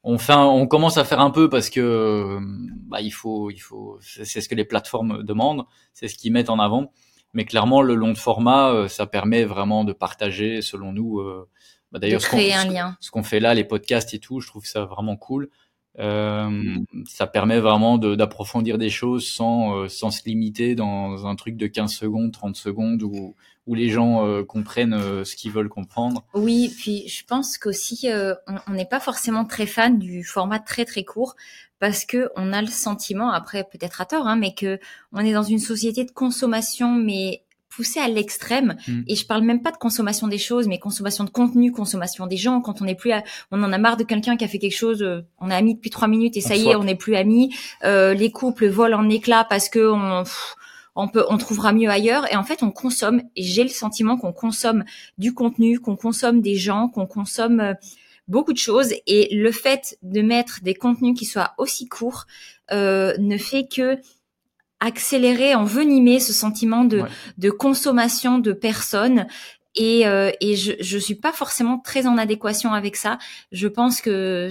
[0.03, 2.39] on fait on commence à faire un peu parce que
[2.87, 5.63] bah il faut il faut c'est ce que les plateformes demandent,
[5.93, 6.91] c'est ce qu'ils mettent en avant.
[7.33, 11.19] Mais clairement le long de format, euh, ça permet vraiment de partager selon nous.
[11.19, 11.47] Euh,
[11.91, 12.97] bah, d'ailleurs, créer un lien.
[12.99, 15.49] Ce qu'on fait là, les podcasts et tout, je trouve ça vraiment cool.
[15.99, 21.57] Euh, ça permet vraiment d'approfondir des choses sans, euh, sans se limiter dans un truc
[21.57, 23.35] de 15 secondes, 30 secondes où,
[23.67, 26.23] où les gens euh, comprennent euh, ce qu'ils veulent comprendre.
[26.33, 28.07] Oui, puis je pense qu'aussi
[28.67, 31.35] on n'est pas forcément très fan du format très très court
[31.79, 34.79] parce que on a le sentiment, après peut-être à tort, hein, mais que
[35.11, 38.75] on est dans une société de consommation mais poussé à l'extrême.
[38.87, 39.01] Mm.
[39.07, 42.37] Et je parle même pas de consommation des choses, mais consommation de contenu, consommation des
[42.37, 42.61] gens.
[42.61, 43.11] Quand on n'est plus,
[43.51, 45.75] on en a marre de quelqu'un qui a fait quelque chose, euh, on est amis
[45.75, 47.55] depuis trois minutes et ça y est, on n'est plus amis.
[47.83, 50.23] Euh, les couples volent en éclats parce que on,
[50.95, 52.31] on peut, on trouvera mieux ailleurs.
[52.31, 53.21] Et en fait, on consomme.
[53.35, 54.83] Et j'ai le sentiment qu'on consomme
[55.17, 57.73] du contenu, qu'on consomme des gens, qu'on consomme euh,
[58.27, 58.93] beaucoup de choses.
[59.07, 62.25] Et le fait de mettre des contenus qui soient aussi courts
[62.71, 63.97] euh, ne fait que
[64.81, 67.03] accélérer, envenimer ce sentiment de,
[67.37, 69.27] de consommation de personnes.
[69.75, 73.17] Et, euh, et je, je suis pas forcément très en adéquation avec ça.
[73.53, 74.49] Je pense que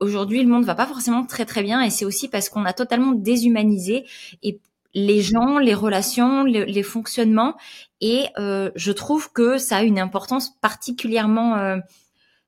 [0.00, 2.72] aujourd'hui le monde va pas forcément très très bien et c'est aussi parce qu'on a
[2.72, 4.04] totalement déshumanisé
[4.42, 4.60] et
[4.94, 7.56] les gens, les relations, les, fonctionnements
[8.00, 11.78] et euh, je trouve que ça a une importance particulièrement euh,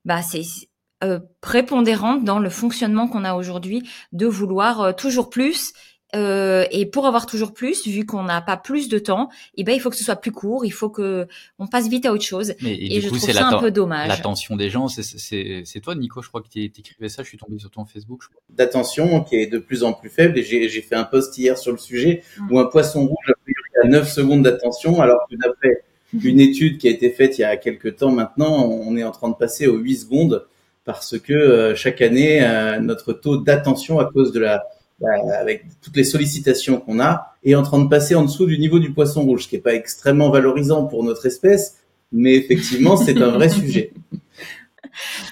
[0.04, 0.42] bah c'est
[1.02, 5.72] euh, prépondérante dans le fonctionnement qu'on a aujourd'hui de vouloir euh, toujours plus
[6.14, 9.72] euh, et pour avoir toujours plus, vu qu'on n'a pas plus de temps, eh ben
[9.72, 11.26] il faut que ce soit plus court, il faut que
[11.58, 12.54] on passe vite à autre chose.
[12.62, 14.08] et, je trouve ça un peu dommage.
[14.08, 17.22] L'attention des gens, c'est toi, Nico, je crois que tu écrivais ça.
[17.22, 18.24] Je suis tombé sur ton Facebook.
[18.50, 20.38] D'attention qui est de plus en plus faible.
[20.38, 22.52] Et j'ai fait un post hier sur le sujet mm.
[22.52, 25.84] où un poisson rouge a priori à 9 secondes d'attention, alors que d'après
[26.24, 29.12] une étude qui a été faite il y a quelques temps maintenant, on est en
[29.12, 30.46] train de passer aux 8 secondes
[30.84, 34.64] parce que euh, chaque année, euh, notre taux d'attention à cause de la
[35.38, 38.78] avec toutes les sollicitations qu'on a, est en train de passer en dessous du niveau
[38.78, 41.78] du poisson rouge, ce qui n'est pas extrêmement valorisant pour notre espèce,
[42.12, 43.92] mais effectivement, c'est un vrai sujet.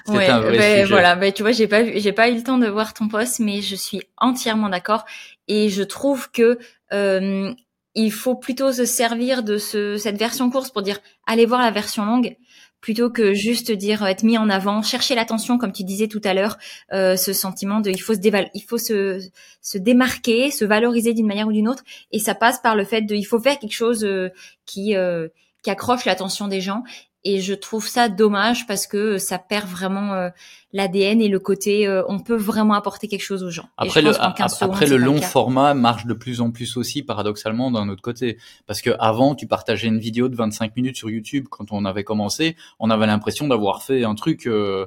[0.07, 0.85] Ouais, un vrai ben, sujet.
[0.85, 3.39] voilà, ben, tu vois, j'ai pas j'ai pas eu le temps de voir ton post,
[3.39, 5.05] mais je suis entièrement d'accord
[5.47, 6.57] et je trouve que
[6.93, 7.53] euh,
[7.95, 11.71] il faut plutôt se servir de ce, cette version course pour dire allez voir la
[11.71, 12.37] version longue
[12.81, 16.33] plutôt que juste dire être mis en avant, chercher l'attention comme tu disais tout à
[16.33, 16.57] l'heure,
[16.93, 18.19] euh, ce sentiment de il faut se
[18.53, 19.19] il faut se,
[19.61, 23.01] se démarquer, se valoriser d'une manière ou d'une autre, et ça passe par le fait
[23.01, 24.29] de il faut faire quelque chose euh,
[24.65, 25.27] qui euh,
[25.61, 26.83] qui accroche l'attention des gens.
[27.25, 30.29] Et je trouve ça dommage parce que ça perd vraiment euh,
[30.71, 33.67] l'ADN et le côté euh, on peut vraiment apporter quelque chose aux gens.
[33.77, 38.01] Après le, après le long format marche de plus en plus aussi paradoxalement d'un autre
[38.01, 41.83] côté parce que avant tu partageais une vidéo de 25 minutes sur YouTube quand on
[41.83, 44.85] avait commencé, on avait l'impression d'avoir fait un truc euh,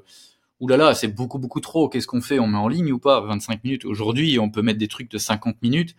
[0.58, 1.90] oulala, là là, c'est beaucoup beaucoup trop.
[1.90, 2.38] Qu'est-ce qu'on fait?
[2.38, 3.20] On met en ligne ou pas?
[3.20, 3.84] 25 minutes.
[3.84, 5.94] Aujourd'hui, on peut mettre des trucs de 50 minutes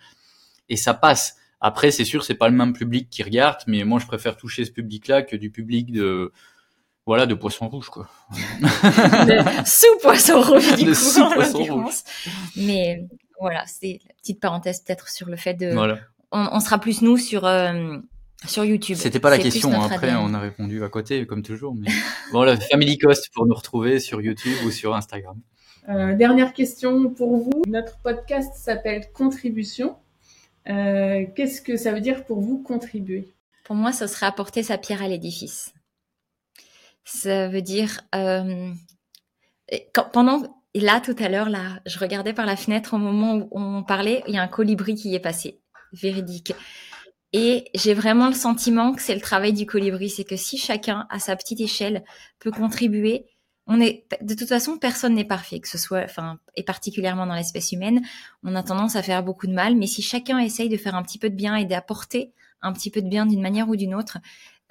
[0.69, 1.37] et ça passe.
[1.65, 4.65] Après, c'est sûr, c'est pas le même public qui regarde, mais moi, je préfère toucher
[4.65, 6.33] ce public-là que du public de,
[7.05, 8.09] voilà, de poisson rouge, quoi.
[9.65, 11.93] sous poisson rouge, du coup, sous poisson rouge.
[12.57, 13.07] Mais
[13.39, 15.99] voilà, c'est la petite parenthèse peut-être sur le fait de, voilà.
[16.33, 17.97] on, sera plus nous sur euh,
[18.45, 18.97] sur YouTube.
[18.97, 19.71] C'était pas la question.
[19.71, 19.87] Hein.
[19.89, 21.73] Après, on a répondu à côté, comme toujours.
[21.75, 21.87] Mais
[22.33, 25.39] voilà, Family Cost pour nous retrouver sur YouTube ou sur Instagram.
[25.87, 27.63] Euh, dernière question pour vous.
[27.67, 29.95] Notre podcast s'appelle Contribution.
[30.69, 33.33] Euh, qu'est-ce que ça veut dire pour vous contribuer?
[33.63, 35.73] Pour moi, ce serait apporter sa pierre à l'édifice.
[37.05, 38.71] Ça veut dire euh,
[40.11, 43.83] pendant là tout à l'heure là, je regardais par la fenêtre au moment où on
[43.83, 45.59] parlait, il y a un colibri qui est passé,
[45.91, 46.53] véridique.
[47.33, 51.07] Et j'ai vraiment le sentiment que c'est le travail du colibri, c'est que si chacun
[51.09, 52.03] à sa petite échelle
[52.39, 53.25] peut contribuer,
[53.67, 57.35] on est de toute façon personne n'est parfait que ce soit enfin et particulièrement dans
[57.35, 58.01] l'espèce humaine
[58.43, 61.03] on a tendance à faire beaucoup de mal mais si chacun essaye de faire un
[61.03, 63.95] petit peu de bien et d'apporter un petit peu de bien d'une manière ou d'une
[63.95, 64.17] autre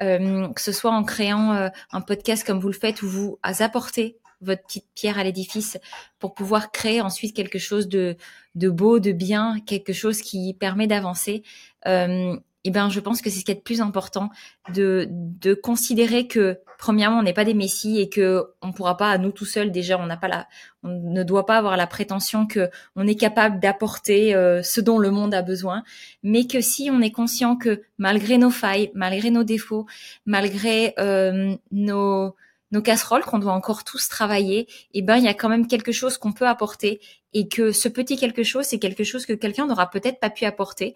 [0.03, 3.39] euh, que ce soit en créant euh, un podcast comme vous le faites où vous
[3.43, 5.79] apportez votre petite pierre à l'édifice
[6.19, 8.17] pour pouvoir créer ensuite quelque chose de,
[8.55, 11.43] beau, de bien, quelque chose qui permet d'avancer.
[11.87, 14.31] Euh, eh ben, je pense que c'est ce qui est le plus important
[14.73, 19.11] de, de considérer que premièrement, on n'est pas des messies et que on pourra pas
[19.11, 20.49] à nous tout seuls déjà, on n'a pas la,
[20.83, 24.99] on ne doit pas avoir la prétention que on est capable d'apporter euh, ce dont
[24.99, 25.83] le monde a besoin,
[26.23, 29.87] mais que si on est conscient que malgré nos failles, malgré nos défauts,
[30.27, 32.35] malgré euh, nos
[32.73, 35.93] nos casseroles qu'on doit encore tous travailler, eh ben il y a quand même quelque
[35.93, 37.01] chose qu'on peut apporter
[37.35, 40.47] et que ce petit quelque chose c'est quelque chose que quelqu'un n'aura peut-être pas pu
[40.47, 40.95] apporter.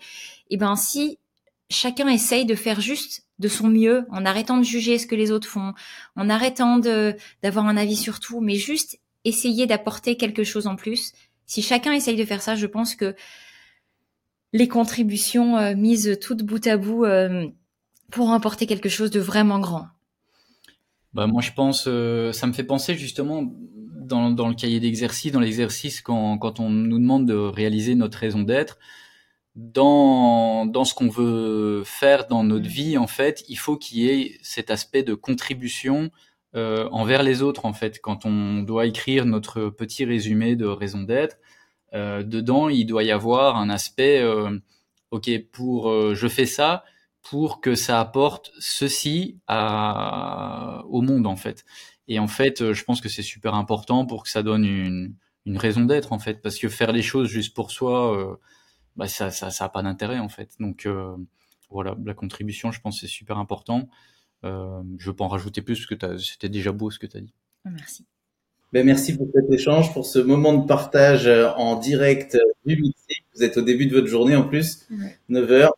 [0.50, 1.18] Eh ben si
[1.70, 5.30] chacun essaye de faire juste de son mieux, en arrêtant de juger ce que les
[5.30, 5.74] autres font,
[6.16, 10.76] en arrêtant de d'avoir un avis sur tout, mais juste essayer d'apporter quelque chose en
[10.76, 11.12] plus.
[11.46, 13.14] Si chacun essaye de faire ça, je pense que
[14.52, 17.46] les contributions euh, mises toutes bout à bout euh,
[18.10, 19.88] pourront apporter quelque chose de vraiment grand.
[21.12, 23.52] Bah moi je pense, euh, ça me fait penser justement
[23.96, 28.18] dans, dans le cahier d'exercice, dans l'exercice quand, quand on nous demande de réaliser notre
[28.18, 28.78] raison d'être,
[29.56, 34.08] dans, dans ce qu'on veut faire dans notre vie, en fait, il faut qu'il y
[34.08, 36.10] ait cet aspect de contribution
[36.54, 38.00] euh, envers les autres, en fait.
[38.00, 41.38] Quand on doit écrire notre petit résumé de raison d'être,
[41.94, 44.58] euh, dedans, il doit y avoir un aspect, euh,
[45.10, 46.84] ok, pour euh, je fais ça
[47.22, 51.64] pour que ça apporte ceci à, au monde, en fait.
[52.08, 55.14] Et en fait, je pense que c'est super important pour que ça donne une,
[55.46, 58.36] une raison d'être, en fait, parce que faire les choses juste pour soi euh,
[58.96, 60.50] bah ça, ça, ça a pas d'intérêt en fait.
[60.60, 61.16] Donc euh,
[61.70, 63.88] voilà, la contribution, je pense, c'est super important.
[64.44, 67.16] Euh, je veux pas en rajouter plus parce que c'était déjà beau ce que tu
[67.16, 67.34] as dit.
[67.64, 68.04] Ah, merci.
[68.72, 73.24] Ben, merci pour cet échange, pour ce moment de partage euh, en direct du Mexique.
[73.34, 74.86] Vous êtes au début de votre journée en plus,
[75.28, 75.74] 9 heures.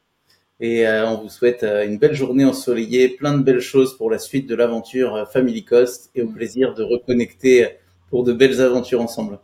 [0.61, 4.49] Et on vous souhaite une belle journée ensoleillée, plein de belles choses pour la suite
[4.49, 7.77] de l'aventure Family Cost et au plaisir de reconnecter
[8.11, 9.39] pour de belles aventures ensemble.